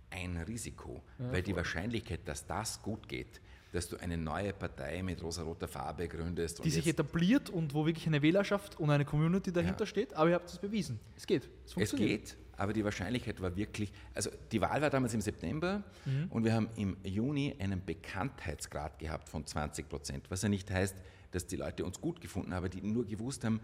ein 0.10 0.38
Risiko, 0.38 1.04
weil 1.18 1.30
voll. 1.30 1.42
die 1.42 1.56
Wahrscheinlichkeit, 1.56 2.28
dass 2.28 2.46
das 2.46 2.82
gut 2.82 3.08
geht, 3.08 3.42
dass 3.74 3.90
du 3.90 3.98
eine 3.98 4.18
neue 4.18 4.54
Partei 4.54 5.04
mit 5.04 5.22
rosa-roter 5.22 5.68
Farbe 5.68 6.08
gründest. 6.08 6.64
Die 6.64 6.70
sich 6.70 6.88
etabliert 6.88 7.50
und 7.50 7.74
wo 7.74 7.86
wirklich 7.86 8.08
eine 8.08 8.22
Wählerschaft 8.22 8.80
und 8.80 8.90
eine 8.90 9.06
Community 9.06 9.52
dahinter 9.52 9.86
steht, 9.86 10.14
aber 10.14 10.30
ihr 10.30 10.36
habt 10.36 10.50
es 10.50 10.58
bewiesen. 10.58 11.00
Es 11.16 11.28
geht. 11.28 11.50
Es, 11.66 11.76
es 11.76 11.96
geht, 11.96 12.38
aber 12.58 12.74
die 12.74 12.84
Wahrscheinlichkeit 12.84 13.40
war 13.40 13.56
wirklich, 13.56 13.94
also 14.14 14.30
die 14.52 14.60
Wahl 14.60 14.82
war 14.82 14.90
damals 14.90 15.14
im 15.14 15.22
September 15.22 15.84
mhm. 16.06 16.28
und 16.30 16.44
wir 16.44 16.54
haben 16.54 16.70
im 16.76 16.98
Juni 17.04 17.56
einen 17.60 17.86
Bekanntheitsgrad 17.86 19.00
gehabt 19.00 19.30
von 19.30 19.46
20 19.46 19.88
Prozent, 19.88 20.30
was 20.30 20.42
ja 20.42 20.50
nicht 20.50 20.70
heißt, 20.70 20.96
dass 21.32 21.46
die 21.46 21.56
Leute 21.56 21.86
uns 21.86 22.02
gut 22.02 22.20
gefunden 22.20 22.52
haben, 22.52 22.58
aber 22.58 22.70
die 22.70 22.82
nur 22.82 23.06
gewusst 23.06 23.44
haben, 23.44 23.62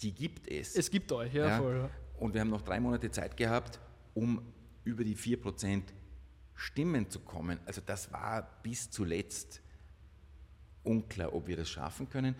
die 0.00 0.12
gibt 0.12 0.48
es. 0.48 0.76
Es 0.76 0.90
gibt 0.90 1.10
euch, 1.12 1.32
ja, 1.32 1.48
ja. 1.48 1.58
voll. 1.58 1.88
Und 2.18 2.34
wir 2.34 2.40
haben 2.40 2.50
noch 2.50 2.62
drei 2.62 2.78
Monate 2.78 3.10
Zeit 3.10 3.36
gehabt, 3.36 3.80
um 4.12 4.42
über 4.84 5.02
die 5.02 5.14
4 5.14 5.40
Prozent 5.40 5.94
Stimmen 6.54 7.08
zu 7.10 7.20
kommen. 7.20 7.58
Also 7.64 7.80
das 7.84 8.12
war 8.12 8.60
bis 8.62 8.90
zuletzt 8.90 9.62
unklar, 10.82 11.32
ob 11.32 11.46
wir 11.46 11.56
das 11.56 11.68
schaffen 11.68 12.08
können. 12.08 12.36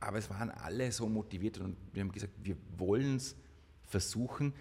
Aber 0.00 0.18
es 0.18 0.28
waren 0.28 0.50
alle 0.50 0.92
so 0.92 1.08
motiviert 1.08 1.58
und 1.58 1.76
wir 1.92 2.02
haben 2.02 2.12
gesagt, 2.12 2.34
wir 2.42 2.56
wollen 2.76 3.16
es 3.16 3.34
versuchen. 3.86 4.54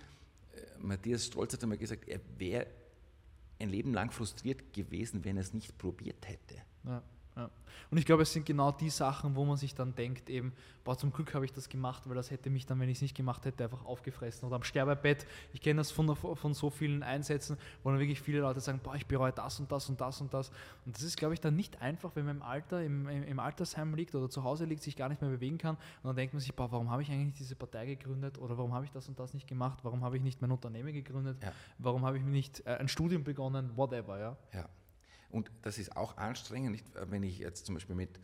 Äh, 0.54 0.62
Matthias 0.80 1.26
Stolz 1.26 1.54
hat 1.54 1.64
einmal 1.64 1.78
gesagt, 1.78 2.08
er 2.08 2.20
wäre 2.38 2.68
ein 3.60 3.70
Leben 3.70 3.94
lang 3.94 4.12
frustriert 4.12 4.74
gewesen, 4.74 5.24
wenn 5.24 5.38
er 5.38 5.42
es 5.42 5.54
nicht 5.54 5.78
probiert 5.78 6.28
hätte. 6.28 6.56
Ja. 6.86 7.04
Ja. 7.36 7.50
Und 7.90 7.98
ich 7.98 8.06
glaube, 8.06 8.24
es 8.24 8.34
sind 8.34 8.46
genau 8.46 8.72
die 8.72 8.90
Sachen, 8.90 9.36
wo 9.36 9.46
man 9.46 9.58
sich 9.58 9.76
dann 9.76 9.96
denkt, 9.96 10.30
eben, 10.30 10.54
boah, 10.84 10.98
zum 10.98 11.12
Glück 11.12 11.34
habe 11.34 11.46
ich 11.46 11.52
das 11.52 11.70
gemacht, 11.70 12.04
weil 12.08 12.16
das 12.16 12.32
hätte 12.32 12.50
mich 12.50 12.66
dann, 12.66 12.80
wenn 12.80 12.90
ich 12.90 12.98
es 12.98 13.02
nicht 13.02 13.16
gemacht 13.16 13.46
hätte, 13.46 13.64
einfach 13.64 13.86
aufgefressen. 13.86 14.48
Oder 14.48 14.58
am 14.58 14.64
Sterbebett, 14.64 15.26
ich 15.54 15.62
kenne 15.62 15.80
das 15.80 15.92
von, 15.92 16.16
von 16.16 16.54
so 16.54 16.70
vielen 16.70 17.04
Einsätzen, 17.04 17.58
wo 17.84 17.90
dann 17.90 18.00
wirklich 18.00 18.22
viele 18.22 18.40
Leute 18.40 18.60
sagen, 18.60 18.80
boah, 18.84 18.96
ich 18.96 19.06
bereue 19.06 19.32
das 19.32 19.60
und 19.60 19.72
das 19.72 19.90
und 19.90 20.00
das 20.00 20.22
und 20.22 20.34
das. 20.34 20.52
Und 20.86 20.96
das 20.96 21.04
ist, 21.04 21.18
glaube 21.18 21.34
ich, 21.34 21.42
dann 21.42 21.56
nicht 21.56 21.82
einfach, 21.82 22.12
wenn 22.16 22.26
man 22.26 22.38
im 22.38 22.42
Alter, 22.44 22.84
im, 22.84 23.08
im 23.08 23.40
Altersheim 23.40 23.96
liegt 23.96 24.16
oder 24.16 24.30
zu 24.30 24.44
Hause 24.44 24.66
liegt, 24.66 24.84
sich 24.84 24.96
gar 24.96 25.10
nicht 25.10 25.22
mehr 25.22 25.32
bewegen 25.32 25.58
kann. 25.58 25.76
Und 25.76 26.08
dann 26.08 26.16
denkt 26.16 26.34
man 26.34 26.40
sich, 26.40 26.54
boah, 26.54 26.72
warum 26.72 26.90
habe 26.90 27.02
ich 27.02 27.12
eigentlich 27.12 27.36
diese 27.36 27.56
Partei 27.56 27.86
gegründet 27.86 28.38
oder 28.38 28.58
warum 28.58 28.74
habe 28.74 28.86
ich 28.86 28.92
das 28.92 29.08
und 29.08 29.20
das 29.20 29.34
nicht 29.34 29.48
gemacht? 29.48 29.80
Warum 29.84 30.04
habe 30.04 30.18
ich 30.18 30.24
nicht 30.24 30.42
mein 30.42 30.52
Unternehmen 30.52 30.94
gegründet? 30.94 31.38
Ja. 31.42 31.52
Warum 31.78 32.06
habe 32.06 32.18
ich 32.18 32.24
nicht 32.24 32.66
äh, 32.66 32.78
ein 32.78 32.88
Studium 32.88 33.24
begonnen? 33.24 33.72
Whatever, 33.76 34.20
ja. 34.20 34.38
ja. 34.54 34.68
Und 35.34 35.52
das 35.64 35.80
ist 35.80 35.98
auch 35.98 36.18
anstrengend, 36.18 36.72
nicht? 36.72 36.86
wenn 37.10 37.24
ich 37.24 37.40
jetzt 37.40 37.66
zum 37.66 37.76
Beispiel 37.76 37.96
mit 37.96 38.20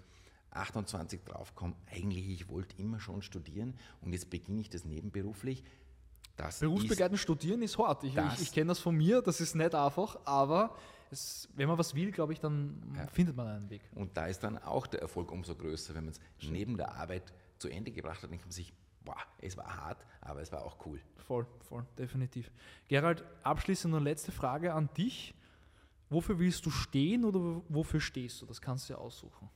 28 0.52 1.22
draufkomme, 1.26 1.76
eigentlich, 1.92 2.30
ich 2.30 2.50
wollte 2.50 2.80
immer 2.80 3.00
schon 3.00 3.24
studieren 3.24 3.74
und 4.02 4.14
jetzt 4.14 4.30
beginne 4.30 4.62
ich 4.62 4.70
das 4.70 4.86
nebenberuflich. 4.86 5.64
Das 6.38 6.60
Berufsbegleitend 6.60 7.20
studieren 7.20 7.64
ist 7.64 7.78
hart. 7.80 8.04
Ich, 8.04 8.16
ich, 8.16 8.42
ich 8.42 8.52
kenne 8.52 8.68
das 8.68 8.80
von 8.80 8.96
mir, 8.96 9.22
das 9.24 9.42
ist 9.42 9.56
nicht 9.56 9.74
einfach, 9.74 10.20
aber 10.24 10.78
es, 11.10 11.50
wenn 11.56 11.68
man 11.68 11.80
was 11.80 11.96
will, 11.96 12.12
glaube 12.12 12.34
ich, 12.34 12.40
dann 12.40 12.80
ja. 12.96 13.08
findet 13.08 13.36
man 13.36 13.48
einen 13.48 13.70
Weg. 13.72 13.82
Und 13.96 14.16
da 14.16 14.28
ist 14.28 14.44
dann 14.44 14.60
auch 14.60 14.86
der 14.86 15.02
Erfolg 15.02 15.32
umso 15.32 15.56
größer, 15.56 15.96
wenn 15.96 16.06
man 16.06 16.14
es 16.14 16.20
neben 16.48 16.78
der 16.78 16.94
Arbeit 16.94 17.34
zu 17.58 17.70
Ende 17.70 17.92
gebracht 17.92 18.22
hat, 18.22 18.30
denkt 18.30 18.46
man 18.46 18.52
sich, 18.52 18.72
boah, 19.04 19.18
es 19.40 19.58
war 19.58 19.76
hart, 19.76 20.06
aber 20.22 20.42
es 20.42 20.52
war 20.52 20.64
auch 20.64 20.78
cool. 20.86 21.02
Voll, 21.18 21.48
voll, 21.68 21.86
definitiv. 21.98 22.52
Gerald, 22.88 23.24
abschließend 23.42 23.94
eine 23.94 24.04
letzte 24.04 24.32
Frage 24.32 24.74
an 24.74 24.90
dich. 24.96 25.34
Wofür 26.10 26.40
willst 26.40 26.66
du 26.66 26.72
stehen 26.72 27.24
oder 27.24 27.62
wofür 27.70 28.02
stehst 28.02 28.42
du? 28.42 28.46
Das 28.46 28.60
kannst 28.60 28.90
du 28.90 28.94
ja 28.94 29.00
aussuchen. 29.00 29.50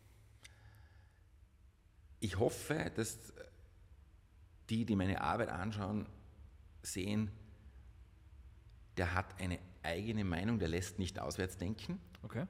Ich 2.20 2.38
hoffe, 2.38 2.92
dass 2.96 3.34
die, 4.70 4.86
die 4.86 4.96
meine 4.96 5.20
Arbeit 5.22 5.50
anschauen, 5.50 6.08
sehen, 6.82 7.32
der 8.98 9.14
hat 9.14 9.40
eine 9.40 9.60
eigene 9.82 10.24
Meinung, 10.24 10.60
der 10.60 10.68
lässt 10.68 11.00
nicht 11.00 11.20
auswärts 11.20 11.58
denken. 11.58 12.00
Okay. 12.22 12.46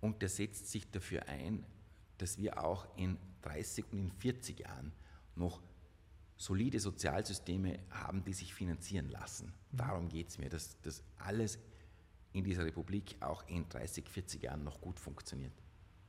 Und 0.00 0.22
der 0.22 0.28
setzt 0.28 0.70
sich 0.70 0.90
dafür 0.90 1.28
ein, 1.28 1.64
dass 2.18 2.38
wir 2.38 2.62
auch 2.62 2.86
in 2.96 3.18
30 3.42 3.92
und 3.92 3.98
in 3.98 4.10
40 4.10 4.60
Jahren 4.60 4.92
noch 5.36 5.62
solide 6.36 6.80
Sozialsysteme 6.80 7.78
haben, 7.90 8.24
die 8.24 8.32
sich 8.32 8.52
finanzieren 8.54 9.08
lassen. 9.08 9.54
Mhm. 9.70 9.76
Darum 9.76 10.08
geht 10.08 10.28
es 10.28 10.38
mir, 10.38 10.48
dass 10.48 10.80
das 10.80 11.02
alles 11.18 11.58
in 12.32 12.44
dieser 12.44 12.64
Republik 12.64 13.16
auch 13.20 13.44
in 13.48 13.68
30, 13.68 14.08
40 14.08 14.42
Jahren 14.42 14.64
noch 14.64 14.80
gut 14.80 14.98
funktioniert. 14.98 15.52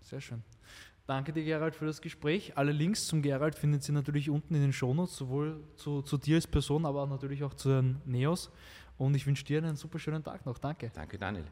Sehr 0.02 0.22
schön. 0.22 0.42
Danke 1.06 1.34
dir, 1.34 1.44
Gerald, 1.44 1.76
für 1.76 1.86
das 1.86 2.02
Gespräch. 2.02 2.58
Alle 2.58 2.72
Links 2.72 3.08
zum 3.08 3.22
Gerald 3.22 3.56
findet 3.56 3.88
ihr 3.90 3.94
natürlich 3.94 4.30
unten 4.30 4.56
in 4.56 4.62
den 4.62 4.74
Shownotes, 4.74 5.18
sowohl 5.18 5.62
zu, 5.76 6.02
zu 6.02 6.18
dir 6.18 6.36
als 6.36 6.48
Person, 6.48 6.86
aber 6.86 7.06
natürlich 7.08 7.44
auch 7.44 7.54
zu 7.54 7.70
den 7.70 8.02
Neos. 8.06 8.50
Und 8.98 9.16
ich 9.16 9.26
wünsche 9.26 9.44
dir 9.44 9.58
einen 9.58 9.76
super 9.76 10.00
schönen 10.00 10.24
Tag 10.24 10.46
noch. 10.46 10.58
Danke. 10.58 10.92
Danke, 10.94 11.18
Daniel. 11.18 11.46